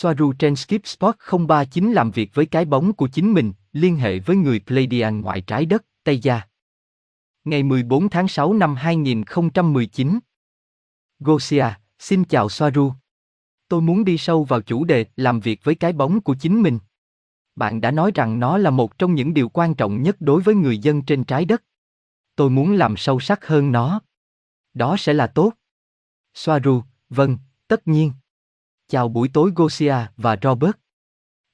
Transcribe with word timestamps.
Soaru 0.00 0.32
trên 0.32 0.56
Skip 0.56 0.86
Sport 0.86 1.16
039 1.48 1.92
làm 1.92 2.10
việc 2.10 2.34
với 2.34 2.46
cái 2.46 2.64
bóng 2.64 2.92
của 2.92 3.08
chính 3.08 3.34
mình, 3.34 3.52
liên 3.72 3.96
hệ 3.96 4.18
với 4.18 4.36
người 4.36 4.60
Pleiadian 4.66 5.20
ngoại 5.20 5.40
trái 5.40 5.66
đất, 5.66 5.84
Tây 6.04 6.18
Gia. 6.18 6.40
Ngày 7.44 7.62
14 7.62 8.08
tháng 8.08 8.28
6 8.28 8.52
năm 8.52 8.74
2019 8.74 10.18
Gosia, 11.18 11.64
xin 11.98 12.24
chào 12.24 12.48
Soaru. 12.48 12.92
Tôi 13.68 13.80
muốn 13.80 14.04
đi 14.04 14.18
sâu 14.18 14.44
vào 14.44 14.60
chủ 14.60 14.84
đề 14.84 15.06
làm 15.16 15.40
việc 15.40 15.60
với 15.64 15.74
cái 15.74 15.92
bóng 15.92 16.20
của 16.20 16.36
chính 16.40 16.62
mình. 16.62 16.78
Bạn 17.56 17.80
đã 17.80 17.90
nói 17.90 18.12
rằng 18.14 18.40
nó 18.40 18.58
là 18.58 18.70
một 18.70 18.98
trong 18.98 19.14
những 19.14 19.34
điều 19.34 19.48
quan 19.48 19.74
trọng 19.74 20.02
nhất 20.02 20.16
đối 20.20 20.42
với 20.42 20.54
người 20.54 20.78
dân 20.78 21.02
trên 21.02 21.24
trái 21.24 21.44
đất. 21.44 21.64
Tôi 22.36 22.50
muốn 22.50 22.72
làm 22.72 22.96
sâu 22.96 23.20
sắc 23.20 23.46
hơn 23.46 23.72
nó. 23.72 24.00
Đó 24.74 24.96
sẽ 24.98 25.12
là 25.12 25.26
tốt. 25.26 25.52
Soaru, 26.34 26.82
vâng, 27.08 27.38
tất 27.68 27.88
nhiên. 27.88 28.12
Chào 28.90 29.08
buổi 29.08 29.28
tối 29.28 29.52
Gosia 29.56 29.94
và 30.16 30.36
Robert. 30.42 30.72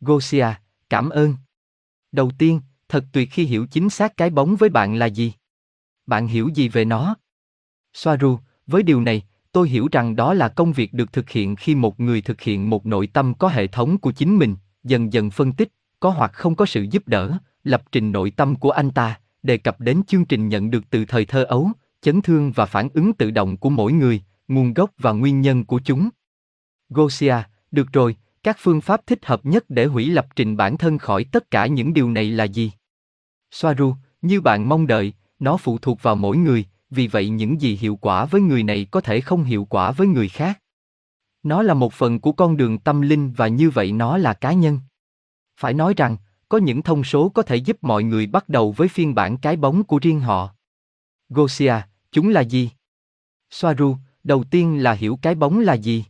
Gosia, 0.01 0.47
cảm 0.91 1.11
ơn. 1.11 1.34
Đầu 2.12 2.30
tiên, 2.38 2.61
thật 2.88 3.05
tuyệt 3.12 3.29
khi 3.33 3.45
hiểu 3.45 3.66
chính 3.66 3.91
xác 3.91 4.16
cái 4.16 4.30
bóng 4.30 4.56
với 4.56 4.69
bạn 4.69 4.95
là 4.95 5.06
gì. 5.06 5.33
Bạn 6.06 6.27
hiểu 6.27 6.48
gì 6.55 6.69
về 6.69 6.84
nó? 6.84 7.16
Soaru, 7.95 8.39
với 8.66 8.83
điều 8.83 9.01
này, 9.01 9.23
tôi 9.52 9.69
hiểu 9.69 9.89
rằng 9.92 10.16
đó 10.16 10.34
là 10.34 10.48
công 10.48 10.73
việc 10.73 10.92
được 10.92 11.12
thực 11.12 11.30
hiện 11.30 11.56
khi 11.56 11.75
một 11.75 12.01
người 12.01 12.20
thực 12.20 12.41
hiện 12.41 12.70
một 12.70 12.87
nội 12.87 13.06
tâm 13.06 13.34
có 13.34 13.48
hệ 13.48 13.66
thống 13.66 13.98
của 13.98 14.12
chính 14.12 14.39
mình, 14.39 14.56
dần 14.84 15.12
dần 15.12 15.30
phân 15.30 15.53
tích, 15.53 15.73
có 16.01 16.11
hoặc 16.11 16.33
không 16.33 16.55
có 16.55 16.66
sự 16.66 16.87
giúp 16.91 17.09
đỡ, 17.09 17.39
lập 17.64 17.83
trình 17.92 18.12
nội 18.12 18.30
tâm 18.30 18.56
của 18.56 18.70
anh 18.70 18.91
ta, 18.91 19.20
đề 19.42 19.59
cập 19.59 19.80
đến 19.80 20.03
chương 20.06 20.25
trình 20.25 20.48
nhận 20.48 20.70
được 20.70 20.91
từ 20.91 21.05
thời 21.05 21.25
thơ 21.25 21.45
ấu, 21.45 21.70
chấn 22.01 22.23
thương 22.23 22.53
và 22.53 22.66
phản 22.66 22.89
ứng 22.95 23.12
tự 23.12 23.30
động 23.30 23.56
của 23.56 23.70
mỗi 23.70 23.92
người, 23.92 24.23
nguồn 24.48 24.75
gốc 24.75 24.91
và 24.98 25.12
nguyên 25.12 25.41
nhân 25.41 25.64
của 25.64 25.80
chúng. 25.84 26.09
Gosia, 26.95 27.37
được 27.71 27.93
rồi, 27.93 28.16
các 28.43 28.57
phương 28.61 28.80
pháp 28.80 29.07
thích 29.07 29.27
hợp 29.27 29.47
nhất 29.47 29.65
để 29.69 29.87
hủy 29.87 30.11
lập 30.11 30.27
trình 30.37 30.57
bản 30.57 30.77
thân 30.77 30.98
khỏi 30.98 31.25
tất 31.25 31.51
cả 31.51 31.67
những 31.67 31.95
điều 31.95 32.11
này 32.11 32.31
là 32.31 32.45
gì? 32.45 32.73
Soaru, 33.51 33.95
như 34.23 34.41
bạn 34.41 34.69
mong 34.69 34.86
đợi, 34.86 35.12
nó 35.39 35.56
phụ 35.56 35.78
thuộc 35.78 36.03
vào 36.03 36.17
mỗi 36.17 36.36
người, 36.36 36.64
vì 36.91 37.06
vậy 37.06 37.28
những 37.28 37.61
gì 37.61 37.77
hiệu 37.77 37.97
quả 37.97 38.25
với 38.25 38.41
người 38.41 38.62
này 38.62 38.86
có 38.91 39.01
thể 39.01 39.20
không 39.20 39.45
hiệu 39.45 39.64
quả 39.64 39.91
với 39.91 40.06
người 40.06 40.28
khác. 40.28 40.61
Nó 41.42 41.62
là 41.62 41.75
một 41.75 41.92
phần 41.92 42.20
của 42.20 42.33
con 42.33 42.56
đường 42.56 42.78
tâm 42.78 43.01
linh 43.01 43.33
và 43.33 43.48
như 43.48 43.70
vậy 43.70 43.92
nó 43.92 44.19
là 44.19 44.34
cá 44.34 44.53
nhân. 44.53 44.81
Phải 45.56 45.75
nói 45.75 45.95
rằng, 45.97 46.17
có 46.48 46.58
những 46.58 46.83
thông 46.83 47.05
số 47.05 47.29
có 47.29 47.42
thể 47.42 47.56
giúp 47.56 47.77
mọi 47.81 48.05
người 48.05 48.27
bắt 48.27 48.48
đầu 48.48 48.73
với 48.73 48.89
phiên 48.89 49.14
bản 49.14 49.36
cái 49.36 49.56
bóng 49.56 49.84
của 49.84 49.98
riêng 50.03 50.20
họ. 50.20 50.55
Gosia, 51.29 51.75
chúng 52.12 52.29
là 52.29 52.41
gì? 52.41 52.70
Soaru, 53.51 53.97
đầu 54.25 54.45
tiên 54.45 54.83
là 54.83 54.92
hiểu 54.92 55.19
cái 55.23 55.34
bóng 55.34 55.58
là 55.58 55.75
gì. 55.75 56.05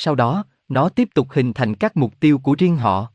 Sau 0.00 0.14
đó, 0.14 0.44
nó 0.68 0.88
tiếp 0.88 1.08
tục 1.14 1.28
hình 1.30 1.52
thành 1.52 1.74
các 1.74 1.96
mục 1.96 2.20
tiêu 2.20 2.38
của 2.38 2.54
riêng 2.58 2.76
họ. 2.76 3.12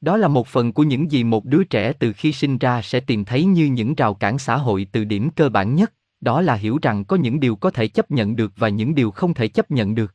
Đó 0.00 0.16
là 0.16 0.28
một 0.28 0.48
phần 0.48 0.72
của 0.72 0.82
những 0.82 1.12
gì 1.12 1.24
một 1.24 1.44
đứa 1.44 1.64
trẻ 1.64 1.92
từ 1.92 2.12
khi 2.12 2.32
sinh 2.32 2.58
ra 2.58 2.82
sẽ 2.82 3.00
tìm 3.00 3.24
thấy 3.24 3.44
như 3.44 3.66
những 3.66 3.94
rào 3.94 4.14
cản 4.14 4.38
xã 4.38 4.56
hội 4.56 4.86
từ 4.92 5.04
điểm 5.04 5.30
cơ 5.30 5.48
bản 5.48 5.74
nhất, 5.74 5.92
đó 6.20 6.40
là 6.40 6.54
hiểu 6.54 6.78
rằng 6.82 7.04
có 7.04 7.16
những 7.16 7.40
điều 7.40 7.56
có 7.56 7.70
thể 7.70 7.88
chấp 7.88 8.10
nhận 8.10 8.36
được 8.36 8.52
và 8.56 8.68
những 8.68 8.94
điều 8.94 9.10
không 9.10 9.34
thể 9.34 9.48
chấp 9.48 9.70
nhận 9.70 9.94
được. 9.94 10.14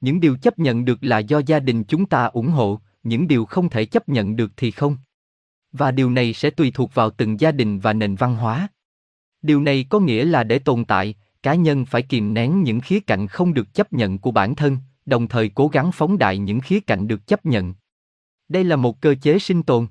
Những 0.00 0.20
điều 0.20 0.36
chấp 0.36 0.58
nhận 0.58 0.84
được 0.84 0.98
là 1.00 1.18
do 1.18 1.38
gia 1.46 1.60
đình 1.60 1.84
chúng 1.84 2.06
ta 2.06 2.24
ủng 2.24 2.48
hộ, 2.48 2.80
những 3.02 3.28
điều 3.28 3.44
không 3.44 3.68
thể 3.68 3.84
chấp 3.84 4.08
nhận 4.08 4.36
được 4.36 4.52
thì 4.56 4.70
không. 4.70 4.96
Và 5.72 5.90
điều 5.90 6.10
này 6.10 6.32
sẽ 6.32 6.50
tùy 6.50 6.70
thuộc 6.70 6.94
vào 6.94 7.10
từng 7.10 7.40
gia 7.40 7.52
đình 7.52 7.78
và 7.78 7.92
nền 7.92 8.14
văn 8.14 8.36
hóa. 8.36 8.68
Điều 9.42 9.60
này 9.60 9.86
có 9.88 10.00
nghĩa 10.00 10.24
là 10.24 10.44
để 10.44 10.58
tồn 10.58 10.84
tại, 10.84 11.14
cá 11.42 11.54
nhân 11.54 11.84
phải 11.84 12.02
kìm 12.02 12.34
nén 12.34 12.62
những 12.62 12.80
khía 12.80 13.00
cạnh 13.00 13.26
không 13.26 13.54
được 13.54 13.74
chấp 13.74 13.92
nhận 13.92 14.18
của 14.18 14.30
bản 14.30 14.54
thân, 14.54 14.78
đồng 15.06 15.28
thời 15.28 15.48
cố 15.48 15.68
gắng 15.68 15.92
phóng 15.92 16.18
đại 16.18 16.38
những 16.38 16.60
khía 16.60 16.80
cạnh 16.80 17.08
được 17.08 17.26
chấp 17.26 17.46
nhận. 17.46 17.74
Đây 18.48 18.64
là 18.64 18.76
một 18.76 19.00
cơ 19.00 19.14
chế 19.22 19.38
sinh 19.38 19.62
tồn. 19.62 19.86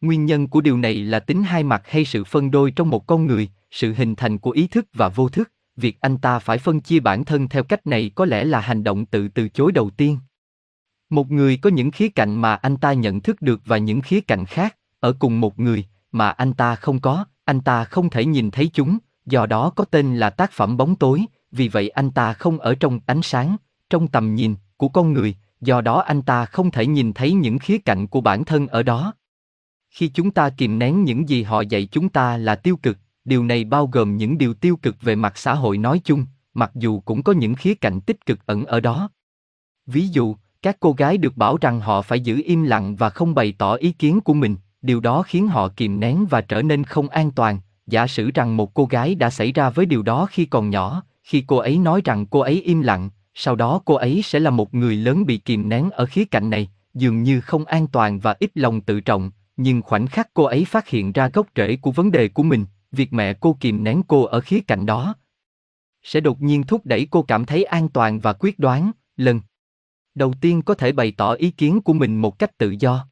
Nguyên 0.00 0.26
nhân 0.26 0.48
của 0.48 0.60
điều 0.60 0.78
này 0.78 0.94
là 0.94 1.20
tính 1.20 1.42
hai 1.42 1.62
mặt 1.62 1.82
hay 1.84 2.04
sự 2.04 2.24
phân 2.24 2.50
đôi 2.50 2.70
trong 2.70 2.90
một 2.90 3.06
con 3.06 3.26
người, 3.26 3.48
sự 3.70 3.92
hình 3.92 4.14
thành 4.14 4.38
của 4.38 4.50
ý 4.50 4.66
thức 4.66 4.86
và 4.94 5.08
vô 5.08 5.28
thức, 5.28 5.52
việc 5.76 6.00
anh 6.00 6.18
ta 6.18 6.38
phải 6.38 6.58
phân 6.58 6.80
chia 6.80 7.00
bản 7.00 7.24
thân 7.24 7.48
theo 7.48 7.64
cách 7.64 7.86
này 7.86 8.10
có 8.14 8.24
lẽ 8.24 8.44
là 8.44 8.60
hành 8.60 8.84
động 8.84 9.06
tự 9.06 9.28
từ 9.28 9.48
chối 9.48 9.72
đầu 9.72 9.90
tiên. 9.90 10.18
Một 11.10 11.30
người 11.30 11.56
có 11.56 11.70
những 11.70 11.90
khía 11.90 12.08
cạnh 12.08 12.40
mà 12.40 12.54
anh 12.54 12.76
ta 12.76 12.92
nhận 12.92 13.20
thức 13.20 13.42
được 13.42 13.60
và 13.64 13.78
những 13.78 14.00
khía 14.00 14.20
cạnh 14.20 14.44
khác, 14.44 14.76
ở 15.00 15.12
cùng 15.18 15.40
một 15.40 15.58
người, 15.58 15.84
mà 16.12 16.30
anh 16.30 16.52
ta 16.52 16.74
không 16.74 17.00
có, 17.00 17.24
anh 17.44 17.60
ta 17.60 17.84
không 17.84 18.10
thể 18.10 18.24
nhìn 18.24 18.50
thấy 18.50 18.70
chúng, 18.72 18.98
do 19.26 19.46
đó 19.46 19.70
có 19.70 19.84
tên 19.84 20.16
là 20.16 20.30
tác 20.30 20.52
phẩm 20.52 20.76
bóng 20.76 20.96
tối, 20.96 21.24
vì 21.52 21.68
vậy 21.68 21.88
anh 21.88 22.10
ta 22.10 22.32
không 22.32 22.58
ở 22.58 22.74
trong 22.74 23.00
ánh 23.06 23.22
sáng, 23.22 23.56
trong 23.90 24.08
tầm 24.08 24.34
nhìn 24.34 24.54
của 24.76 24.88
con 24.88 25.12
người, 25.12 25.36
do 25.60 25.80
đó 25.80 26.00
anh 26.00 26.22
ta 26.22 26.44
không 26.44 26.70
thể 26.70 26.86
nhìn 26.86 27.12
thấy 27.12 27.32
những 27.32 27.58
khía 27.58 27.78
cạnh 27.78 28.06
của 28.06 28.20
bản 28.20 28.44
thân 28.44 28.66
ở 28.66 28.82
đó. 28.82 29.14
Khi 29.90 30.08
chúng 30.08 30.30
ta 30.30 30.50
kìm 30.50 30.78
nén 30.78 31.04
những 31.04 31.28
gì 31.28 31.42
họ 31.42 31.60
dạy 31.60 31.88
chúng 31.90 32.08
ta 32.08 32.36
là 32.36 32.54
tiêu 32.54 32.76
cực, 32.76 32.98
điều 33.24 33.44
này 33.44 33.64
bao 33.64 33.86
gồm 33.86 34.16
những 34.16 34.38
điều 34.38 34.54
tiêu 34.54 34.76
cực 34.76 34.96
về 35.02 35.16
mặt 35.16 35.38
xã 35.38 35.54
hội 35.54 35.78
nói 35.78 36.00
chung, 36.04 36.26
mặc 36.54 36.70
dù 36.74 37.00
cũng 37.00 37.22
có 37.22 37.32
những 37.32 37.54
khía 37.54 37.74
cạnh 37.74 38.00
tích 38.00 38.26
cực 38.26 38.46
ẩn 38.46 38.64
ở 38.64 38.80
đó. 38.80 39.10
Ví 39.86 40.08
dụ, 40.08 40.36
các 40.62 40.76
cô 40.80 40.92
gái 40.92 41.18
được 41.18 41.36
bảo 41.36 41.56
rằng 41.60 41.80
họ 41.80 42.02
phải 42.02 42.20
giữ 42.20 42.42
im 42.44 42.62
lặng 42.62 42.96
và 42.96 43.10
không 43.10 43.34
bày 43.34 43.54
tỏ 43.58 43.74
ý 43.74 43.92
kiến 43.92 44.20
của 44.20 44.34
mình, 44.34 44.56
điều 44.82 45.00
đó 45.00 45.22
khiến 45.22 45.48
họ 45.48 45.68
kìm 45.68 46.00
nén 46.00 46.26
và 46.26 46.40
trở 46.40 46.62
nên 46.62 46.84
không 46.84 47.08
an 47.08 47.30
toàn. 47.30 47.60
Giả 47.86 48.06
sử 48.06 48.30
rằng 48.34 48.56
một 48.56 48.74
cô 48.74 48.84
gái 48.84 49.14
đã 49.14 49.30
xảy 49.30 49.52
ra 49.52 49.70
với 49.70 49.86
điều 49.86 50.02
đó 50.02 50.26
khi 50.30 50.44
còn 50.44 50.70
nhỏ, 50.70 51.02
khi 51.22 51.44
cô 51.46 51.56
ấy 51.56 51.78
nói 51.78 52.00
rằng 52.04 52.26
cô 52.26 52.40
ấy 52.40 52.62
im 52.62 52.80
lặng, 52.80 53.10
sau 53.40 53.56
đó 53.56 53.80
cô 53.84 53.94
ấy 53.94 54.20
sẽ 54.24 54.40
là 54.40 54.50
một 54.50 54.74
người 54.74 54.96
lớn 54.96 55.26
bị 55.26 55.38
kìm 55.38 55.68
nén 55.68 55.90
ở 55.90 56.06
khía 56.06 56.24
cạnh 56.24 56.50
này, 56.50 56.68
dường 56.94 57.22
như 57.22 57.40
không 57.40 57.64
an 57.64 57.86
toàn 57.86 58.18
và 58.18 58.34
ít 58.40 58.50
lòng 58.54 58.80
tự 58.80 59.00
trọng, 59.00 59.30
nhưng 59.56 59.82
khoảnh 59.82 60.06
khắc 60.06 60.34
cô 60.34 60.44
ấy 60.44 60.64
phát 60.64 60.88
hiện 60.88 61.12
ra 61.12 61.28
gốc 61.28 61.46
rễ 61.56 61.76
của 61.76 61.90
vấn 61.90 62.10
đề 62.10 62.28
của 62.28 62.42
mình, 62.42 62.64
việc 62.92 63.12
mẹ 63.12 63.34
cô 63.34 63.56
kìm 63.60 63.84
nén 63.84 64.02
cô 64.08 64.24
ở 64.24 64.40
khía 64.40 64.60
cạnh 64.60 64.86
đó 64.86 65.14
sẽ 66.02 66.20
đột 66.20 66.42
nhiên 66.42 66.62
thúc 66.62 66.86
đẩy 66.86 67.06
cô 67.10 67.22
cảm 67.22 67.44
thấy 67.44 67.64
an 67.64 67.88
toàn 67.88 68.20
và 68.20 68.32
quyết 68.32 68.58
đoán, 68.58 68.90
lần 69.16 69.40
đầu 70.14 70.34
tiên 70.40 70.62
có 70.62 70.74
thể 70.74 70.92
bày 70.92 71.12
tỏ 71.16 71.32
ý 71.32 71.50
kiến 71.50 71.80
của 71.80 71.92
mình 71.92 72.20
một 72.20 72.38
cách 72.38 72.58
tự 72.58 72.74
do. 72.80 73.08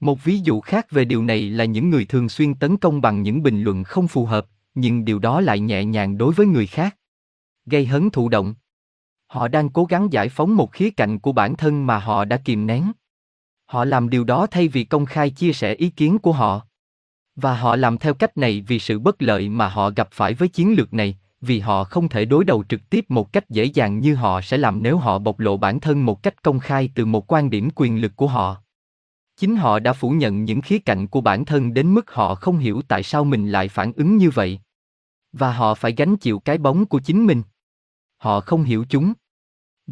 Một 0.00 0.24
ví 0.24 0.38
dụ 0.38 0.60
khác 0.60 0.90
về 0.90 1.04
điều 1.04 1.24
này 1.24 1.50
là 1.50 1.64
những 1.64 1.90
người 1.90 2.04
thường 2.04 2.28
xuyên 2.28 2.54
tấn 2.54 2.76
công 2.76 3.00
bằng 3.00 3.22
những 3.22 3.42
bình 3.42 3.62
luận 3.62 3.84
không 3.84 4.08
phù 4.08 4.26
hợp, 4.26 4.46
nhưng 4.74 5.04
điều 5.04 5.18
đó 5.18 5.40
lại 5.40 5.60
nhẹ 5.60 5.84
nhàng 5.84 6.18
đối 6.18 6.34
với 6.34 6.46
người 6.46 6.66
khác. 6.66 6.96
Gây 7.66 7.86
hấn 7.86 8.10
thụ 8.10 8.28
động. 8.28 8.54
Họ 9.32 9.48
đang 9.48 9.68
cố 9.68 9.84
gắng 9.84 10.12
giải 10.12 10.28
phóng 10.28 10.56
một 10.56 10.72
khía 10.72 10.90
cạnh 10.90 11.18
của 11.18 11.32
bản 11.32 11.56
thân 11.56 11.86
mà 11.86 11.98
họ 11.98 12.24
đã 12.24 12.36
kìm 12.36 12.66
nén. 12.66 12.92
Họ 13.66 13.84
làm 13.84 14.10
điều 14.10 14.24
đó 14.24 14.46
thay 14.46 14.68
vì 14.68 14.84
công 14.84 15.06
khai 15.06 15.30
chia 15.30 15.52
sẻ 15.52 15.74
ý 15.74 15.90
kiến 15.90 16.18
của 16.18 16.32
họ. 16.32 16.60
Và 17.36 17.56
họ 17.56 17.76
làm 17.76 17.98
theo 17.98 18.14
cách 18.14 18.36
này 18.36 18.64
vì 18.68 18.78
sự 18.78 18.98
bất 18.98 19.22
lợi 19.22 19.48
mà 19.48 19.68
họ 19.68 19.90
gặp 19.90 20.08
phải 20.12 20.34
với 20.34 20.48
chiến 20.48 20.74
lược 20.76 20.94
này, 20.94 21.18
vì 21.40 21.60
họ 21.60 21.84
không 21.84 22.08
thể 22.08 22.24
đối 22.24 22.44
đầu 22.44 22.64
trực 22.68 22.90
tiếp 22.90 23.04
một 23.08 23.32
cách 23.32 23.50
dễ 23.50 23.64
dàng 23.64 23.98
như 23.98 24.14
họ 24.14 24.40
sẽ 24.40 24.56
làm 24.56 24.82
nếu 24.82 24.96
họ 24.96 25.18
bộc 25.18 25.38
lộ 25.38 25.56
bản 25.56 25.80
thân 25.80 26.06
một 26.06 26.22
cách 26.22 26.42
công 26.42 26.58
khai 26.58 26.90
từ 26.94 27.06
một 27.06 27.32
quan 27.32 27.50
điểm 27.50 27.68
quyền 27.74 28.00
lực 28.00 28.12
của 28.16 28.26
họ. 28.26 28.56
Chính 29.36 29.56
họ 29.56 29.78
đã 29.78 29.92
phủ 29.92 30.10
nhận 30.10 30.44
những 30.44 30.60
khía 30.60 30.78
cạnh 30.78 31.06
của 31.06 31.20
bản 31.20 31.44
thân 31.44 31.74
đến 31.74 31.94
mức 31.94 32.10
họ 32.10 32.34
không 32.34 32.58
hiểu 32.58 32.82
tại 32.88 33.02
sao 33.02 33.24
mình 33.24 33.50
lại 33.50 33.68
phản 33.68 33.92
ứng 33.92 34.16
như 34.16 34.30
vậy. 34.30 34.60
Và 35.32 35.52
họ 35.52 35.74
phải 35.74 35.92
gánh 35.92 36.16
chịu 36.16 36.38
cái 36.38 36.58
bóng 36.58 36.86
của 36.86 37.00
chính 37.00 37.26
mình. 37.26 37.42
Họ 38.18 38.40
không 38.40 38.62
hiểu 38.62 38.84
chúng 38.88 39.12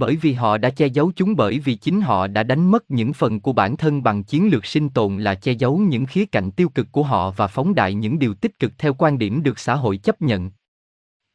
bởi 0.01 0.17
vì 0.17 0.33
họ 0.33 0.59
đã 0.59 0.71
che 0.71 0.87
giấu 0.87 1.13
chúng, 1.17 1.37
bởi 1.37 1.59
vì 1.59 1.75
chính 1.75 2.01
họ 2.01 2.27
đã 2.27 2.43
đánh 2.43 2.71
mất 2.71 2.91
những 2.91 3.13
phần 3.13 3.41
của 3.41 3.53
bản 3.53 3.77
thân 3.77 4.03
bằng 4.03 4.25
chiến 4.25 4.49
lược 4.51 4.67
sinh 4.67 4.89
tồn 4.89 5.19
là 5.19 5.35
che 5.35 5.53
giấu 5.53 5.79
những 5.79 6.07
khía 6.07 6.27
cạnh 6.27 6.51
tiêu 6.51 6.69
cực 6.69 6.93
của 6.93 7.03
họ 7.03 7.31
và 7.31 7.47
phóng 7.47 7.75
đại 7.75 7.95
những 7.95 8.19
điều 8.19 8.35
tích 8.35 8.59
cực 8.59 8.73
theo 8.79 8.95
quan 8.95 9.19
điểm 9.19 9.43
được 9.43 9.59
xã 9.59 9.75
hội 9.75 9.97
chấp 9.97 10.23
nhận. 10.23 10.51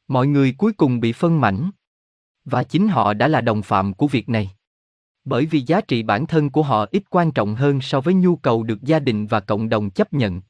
Mọi 0.08 0.28
người 0.28 0.56
cuối 0.58 0.74
cùng 0.74 1.00
bị 1.00 1.14
phân 1.14 1.42
mảnh. 1.42 1.70
Và 2.46 2.64
chính 2.64 2.88
họ 2.88 3.14
đã 3.14 3.28
là 3.28 3.42
đồng 3.42 3.62
phạm 3.62 3.94
của 3.94 4.08
việc 4.08 4.30
này. 4.30 4.50
Bởi 5.26 5.46
vì 5.46 5.62
giá 5.62 5.82
trị 5.82 6.04
bản 6.04 6.28
thân 6.28 6.50
của 6.50 6.64
họ 6.64 6.86
ít 6.92 7.04
quan 7.10 7.32
trọng 7.32 7.56
hơn 7.56 7.82
so 7.82 8.02
với 8.02 8.14
nhu 8.14 8.36
cầu 8.36 8.64
được 8.64 8.82
gia 8.82 9.00
đình 9.00 9.28
và 9.28 9.40
cộng 9.40 9.70
đồng 9.70 9.90
chấp 9.90 10.14
nhận. 10.14 10.42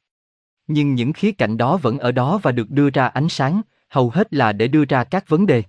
Nhưng 0.66 0.94
những 0.94 1.12
khía 1.12 1.32
cạnh 1.32 1.56
đó 1.56 1.76
vẫn 1.76 1.98
ở 1.98 2.12
đó 2.12 2.40
và 2.42 2.52
được 2.52 2.70
đưa 2.70 2.90
ra 2.90 3.06
ánh 3.06 3.28
sáng, 3.28 3.60
hầu 3.88 4.10
hết 4.10 4.34
là 4.34 4.52
để 4.52 4.68
đưa 4.68 4.84
ra 4.84 5.04
các 5.04 5.28
vấn 5.28 5.46
đề. 5.46 5.62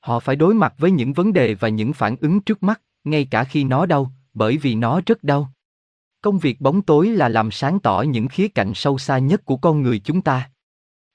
Họ 0.00 0.20
phải 0.20 0.36
đối 0.36 0.54
mặt 0.54 0.74
với 0.78 0.90
những 0.90 1.12
vấn 1.12 1.32
đề 1.32 1.54
và 1.54 1.68
những 1.68 1.92
phản 1.92 2.16
ứng 2.20 2.40
trước 2.40 2.62
mắt, 2.62 2.80
ngay 3.04 3.28
cả 3.30 3.44
khi 3.44 3.64
nó 3.64 3.86
đau, 3.86 4.12
bởi 4.34 4.56
vì 4.56 4.74
nó 4.74 5.00
rất 5.06 5.24
đau. 5.24 5.52
Công 6.22 6.38
việc 6.38 6.60
bóng 6.60 6.82
tối 6.82 7.08
là 7.08 7.28
làm 7.28 7.50
sáng 7.50 7.80
tỏ 7.80 8.02
những 8.02 8.28
khía 8.28 8.48
cạnh 8.48 8.74
sâu 8.74 8.98
xa 8.98 9.18
nhất 9.18 9.44
của 9.44 9.56
con 9.56 9.82
người 9.82 9.98
chúng 9.98 10.22
ta. 10.22 10.50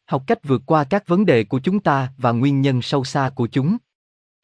Học 0.06 0.24
cách 0.28 0.40
vượt 0.44 0.62
qua 0.66 0.84
các 0.84 1.08
vấn 1.08 1.26
đề 1.26 1.44
của 1.44 1.60
chúng 1.60 1.80
ta 1.80 2.14
và 2.18 2.32
nguyên 2.32 2.62
nhân 2.62 2.82
sâu 2.82 3.04
xa 3.04 3.30
của 3.36 3.48
chúng. 3.48 3.78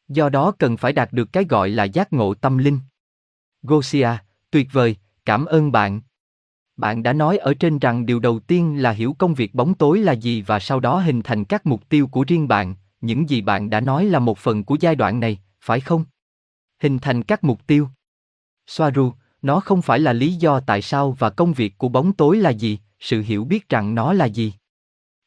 Do 0.07 0.29
đó 0.29 0.51
cần 0.51 0.77
phải 0.77 0.93
đạt 0.93 1.13
được 1.13 1.33
cái 1.33 1.43
gọi 1.43 1.69
là 1.69 1.83
giác 1.83 2.13
ngộ 2.13 2.33
tâm 2.33 2.57
linh. 2.57 2.79
Gosia, 3.63 4.09
tuyệt 4.51 4.67
vời, 4.71 4.95
cảm 5.25 5.45
ơn 5.45 5.71
bạn. 5.71 6.01
Bạn 6.77 7.03
đã 7.03 7.13
nói 7.13 7.38
ở 7.38 7.53
trên 7.53 7.79
rằng 7.79 8.05
điều 8.05 8.19
đầu 8.19 8.39
tiên 8.39 8.81
là 8.81 8.91
hiểu 8.91 9.15
công 9.19 9.33
việc 9.33 9.55
bóng 9.55 9.73
tối 9.73 9.99
là 9.99 10.11
gì 10.11 10.41
và 10.41 10.59
sau 10.59 10.79
đó 10.79 10.99
hình 10.99 11.21
thành 11.21 11.45
các 11.45 11.65
mục 11.65 11.89
tiêu 11.89 12.07
của 12.07 12.23
riêng 12.27 12.47
bạn, 12.47 12.75
những 13.01 13.30
gì 13.30 13.42
bạn 13.42 13.69
đã 13.69 13.80
nói 13.80 14.06
là 14.06 14.19
một 14.19 14.38
phần 14.38 14.63
của 14.63 14.77
giai 14.80 14.95
đoạn 14.95 15.19
này, 15.19 15.39
phải 15.62 15.80
không? 15.80 16.06
Hình 16.80 17.00
thành 17.00 17.24
các 17.24 17.44
mục 17.44 17.68
tiêu. 17.68 17.89
Soaru, 18.68 19.13
nó 19.42 19.59
không 19.59 19.81
phải 19.81 20.00
là 20.00 20.13
lý 20.13 20.33
do 20.33 20.59
tại 20.59 20.81
sao 20.81 21.12
và 21.12 21.30
công 21.30 21.53
việc 21.53 21.77
của 21.77 21.89
bóng 21.89 22.13
tối 22.13 22.38
là 22.38 22.50
gì, 22.50 22.80
sự 23.00 23.21
hiểu 23.21 23.44
biết 23.44 23.69
rằng 23.69 23.95
nó 23.95 24.13
là 24.13 24.25
gì. 24.25 24.53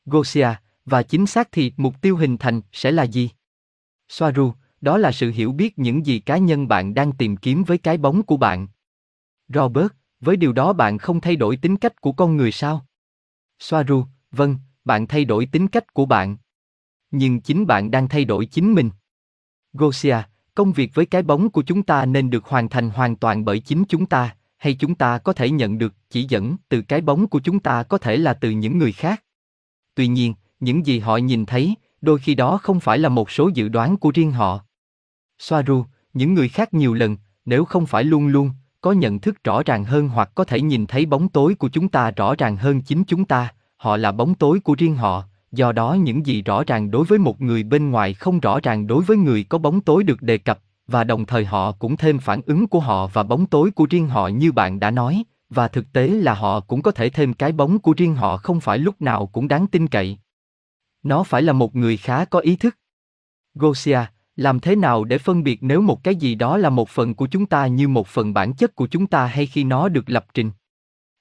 Gosia, 0.06 0.48
và 0.84 1.02
chính 1.02 1.26
xác 1.26 1.48
thì 1.52 1.72
mục 1.76 2.00
tiêu 2.00 2.16
hình 2.16 2.38
thành 2.38 2.60
sẽ 2.72 2.92
là 2.92 3.02
gì? 3.02 3.30
Soaru, 4.08 4.52
đó 4.80 4.98
là 4.98 5.12
sự 5.12 5.30
hiểu 5.30 5.52
biết 5.52 5.78
những 5.78 6.06
gì 6.06 6.18
cá 6.18 6.38
nhân 6.38 6.68
bạn 6.68 6.94
đang 6.94 7.12
tìm 7.12 7.36
kiếm 7.36 7.64
với 7.64 7.78
cái 7.78 7.98
bóng 7.98 8.22
của 8.22 8.36
bạn. 8.36 8.68
Robert, 9.48 9.88
với 10.20 10.36
điều 10.36 10.52
đó 10.52 10.72
bạn 10.72 10.98
không 10.98 11.20
thay 11.20 11.36
đổi 11.36 11.56
tính 11.56 11.76
cách 11.76 12.00
của 12.00 12.12
con 12.12 12.36
người 12.36 12.52
sao? 12.52 12.86
Soaru, 13.58 14.04
vâng, 14.30 14.56
bạn 14.84 15.06
thay 15.06 15.24
đổi 15.24 15.46
tính 15.46 15.68
cách 15.68 15.94
của 15.94 16.06
bạn. 16.06 16.36
Nhưng 17.16 17.40
chính 17.40 17.66
bạn 17.66 17.90
đang 17.90 18.08
thay 18.08 18.24
đổi 18.24 18.46
chính 18.46 18.72
mình. 18.72 18.90
Gosia, 19.72 20.16
công 20.54 20.72
việc 20.72 20.94
với 20.94 21.06
cái 21.06 21.22
bóng 21.22 21.50
của 21.50 21.62
chúng 21.62 21.82
ta 21.82 22.04
nên 22.04 22.30
được 22.30 22.44
hoàn 22.44 22.68
thành 22.68 22.90
hoàn 22.90 23.16
toàn 23.16 23.44
bởi 23.44 23.60
chính 23.60 23.84
chúng 23.88 24.06
ta, 24.06 24.36
hay 24.56 24.74
chúng 24.74 24.94
ta 24.94 25.18
có 25.18 25.32
thể 25.32 25.50
nhận 25.50 25.78
được 25.78 25.94
chỉ 26.10 26.26
dẫn 26.28 26.56
từ 26.68 26.82
cái 26.82 27.00
bóng 27.00 27.26
của 27.26 27.40
chúng 27.40 27.58
ta 27.58 27.82
có 27.82 27.98
thể 27.98 28.16
là 28.16 28.34
từ 28.34 28.50
những 28.50 28.78
người 28.78 28.92
khác. 28.92 29.24
Tuy 29.94 30.06
nhiên, 30.06 30.34
những 30.60 30.86
gì 30.86 30.98
họ 30.98 31.16
nhìn 31.16 31.46
thấy, 31.46 31.74
đôi 32.00 32.18
khi 32.18 32.34
đó 32.34 32.58
không 32.62 32.80
phải 32.80 32.98
là 32.98 33.08
một 33.08 33.30
số 33.30 33.50
dự 33.54 33.68
đoán 33.68 33.96
của 33.96 34.10
riêng 34.14 34.32
họ. 34.32 34.60
Soaru, 35.38 35.84
những 36.14 36.34
người 36.34 36.48
khác 36.48 36.74
nhiều 36.74 36.94
lần, 36.94 37.16
nếu 37.44 37.64
không 37.64 37.86
phải 37.86 38.04
luôn 38.04 38.26
luôn, 38.26 38.50
có 38.80 38.92
nhận 38.92 39.20
thức 39.20 39.44
rõ 39.44 39.62
ràng 39.62 39.84
hơn 39.84 40.08
hoặc 40.08 40.30
có 40.34 40.44
thể 40.44 40.60
nhìn 40.60 40.86
thấy 40.86 41.06
bóng 41.06 41.28
tối 41.28 41.54
của 41.54 41.68
chúng 41.68 41.88
ta 41.88 42.10
rõ 42.10 42.34
ràng 42.34 42.56
hơn 42.56 42.82
chính 42.82 43.04
chúng 43.04 43.24
ta, 43.24 43.54
họ 43.76 43.96
là 43.96 44.12
bóng 44.12 44.34
tối 44.34 44.60
của 44.60 44.74
riêng 44.78 44.96
họ, 44.96 45.24
do 45.56 45.72
đó 45.72 45.94
những 45.94 46.26
gì 46.26 46.42
rõ 46.42 46.64
ràng 46.64 46.90
đối 46.90 47.04
với 47.04 47.18
một 47.18 47.40
người 47.40 47.62
bên 47.62 47.90
ngoài 47.90 48.14
không 48.14 48.40
rõ 48.40 48.60
ràng 48.62 48.86
đối 48.86 49.04
với 49.04 49.16
người 49.16 49.44
có 49.44 49.58
bóng 49.58 49.80
tối 49.80 50.04
được 50.04 50.22
đề 50.22 50.38
cập, 50.38 50.58
và 50.86 51.04
đồng 51.04 51.26
thời 51.26 51.44
họ 51.44 51.72
cũng 51.72 51.96
thêm 51.96 52.18
phản 52.18 52.40
ứng 52.46 52.66
của 52.66 52.80
họ 52.80 53.06
và 53.06 53.22
bóng 53.22 53.46
tối 53.46 53.70
của 53.70 53.86
riêng 53.90 54.08
họ 54.08 54.28
như 54.28 54.52
bạn 54.52 54.80
đã 54.80 54.90
nói, 54.90 55.24
và 55.50 55.68
thực 55.68 55.92
tế 55.92 56.08
là 56.08 56.34
họ 56.34 56.60
cũng 56.60 56.82
có 56.82 56.90
thể 56.90 57.10
thêm 57.10 57.34
cái 57.34 57.52
bóng 57.52 57.78
của 57.78 57.94
riêng 57.96 58.14
họ 58.14 58.36
không 58.36 58.60
phải 58.60 58.78
lúc 58.78 59.02
nào 59.02 59.26
cũng 59.26 59.48
đáng 59.48 59.66
tin 59.66 59.86
cậy. 59.86 60.18
Nó 61.02 61.22
phải 61.22 61.42
là 61.42 61.52
một 61.52 61.76
người 61.76 61.96
khá 61.96 62.24
có 62.24 62.38
ý 62.38 62.56
thức. 62.56 62.76
Gosia, 63.54 64.00
làm 64.36 64.60
thế 64.60 64.76
nào 64.76 65.04
để 65.04 65.18
phân 65.18 65.42
biệt 65.42 65.62
nếu 65.62 65.80
một 65.80 66.04
cái 66.04 66.16
gì 66.16 66.34
đó 66.34 66.56
là 66.56 66.70
một 66.70 66.88
phần 66.88 67.14
của 67.14 67.26
chúng 67.26 67.46
ta 67.46 67.66
như 67.66 67.88
một 67.88 68.06
phần 68.06 68.34
bản 68.34 68.54
chất 68.54 68.74
của 68.74 68.86
chúng 68.86 69.06
ta 69.06 69.26
hay 69.26 69.46
khi 69.46 69.64
nó 69.64 69.88
được 69.88 70.10
lập 70.10 70.26
trình? 70.34 70.50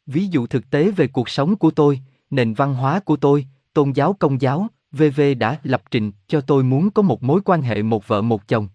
Ví 0.05 0.27
dụ 0.27 0.47
thực 0.47 0.69
tế 0.69 0.91
về 0.91 1.07
cuộc 1.07 1.29
sống 1.29 1.55
của 1.55 1.71
tôi, 1.71 2.01
nền 2.29 2.53
văn 2.53 2.73
hóa 2.73 2.99
của 2.99 3.15
tôi, 3.15 3.47
tôn 3.73 3.91
giáo 3.91 4.13
công 4.13 4.41
giáo, 4.41 4.67
VV 4.91 5.21
đã 5.39 5.59
lập 5.63 5.83
trình 5.91 6.11
cho 6.27 6.41
tôi 6.41 6.63
muốn 6.63 6.91
có 6.91 7.01
một 7.01 7.23
mối 7.23 7.41
quan 7.45 7.61
hệ 7.61 7.83
một 7.83 8.07
vợ 8.07 8.21
một 8.21 8.47
chồng. 8.47 8.67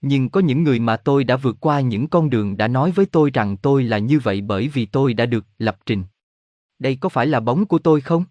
Nhưng 0.00 0.28
có 0.28 0.40
những 0.40 0.62
người 0.62 0.78
mà 0.78 0.96
tôi 0.96 1.24
đã 1.24 1.36
vượt 1.36 1.56
qua 1.60 1.80
những 1.80 2.08
con 2.08 2.30
đường 2.30 2.56
đã 2.56 2.68
nói 2.68 2.90
với 2.90 3.06
tôi 3.06 3.30
rằng 3.30 3.56
tôi 3.56 3.82
là 3.82 3.98
như 3.98 4.18
vậy 4.18 4.40
bởi 4.40 4.68
vì 4.68 4.86
tôi 4.86 5.14
đã 5.14 5.26
được 5.26 5.44
lập 5.58 5.78
trình. 5.86 6.04
Đây 6.78 6.96
có 6.96 7.08
phải 7.08 7.26
là 7.26 7.40
bóng 7.40 7.66
của 7.66 7.78
tôi 7.78 8.00
không? 8.00 8.24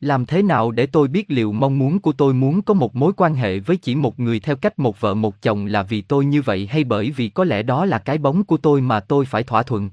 Làm 0.00 0.26
thế 0.26 0.42
nào 0.42 0.70
để 0.70 0.86
tôi 0.86 1.08
biết 1.08 1.30
liệu 1.30 1.52
mong 1.52 1.78
muốn 1.78 2.00
của 2.00 2.12
tôi 2.12 2.34
muốn 2.34 2.62
có 2.62 2.74
một 2.74 2.96
mối 2.96 3.12
quan 3.12 3.34
hệ 3.34 3.58
với 3.58 3.76
chỉ 3.76 3.94
một 3.94 4.20
người 4.20 4.40
theo 4.40 4.56
cách 4.56 4.78
một 4.78 5.00
vợ 5.00 5.14
một 5.14 5.42
chồng 5.42 5.66
là 5.66 5.82
vì 5.82 6.00
tôi 6.00 6.24
như 6.24 6.42
vậy 6.42 6.66
hay 6.66 6.84
bởi 6.84 7.10
vì 7.10 7.28
có 7.28 7.44
lẽ 7.44 7.62
đó 7.62 7.84
là 7.84 7.98
cái 7.98 8.18
bóng 8.18 8.44
của 8.44 8.56
tôi 8.56 8.80
mà 8.80 9.00
tôi 9.00 9.24
phải 9.24 9.42
thỏa 9.42 9.62
thuận? 9.62 9.90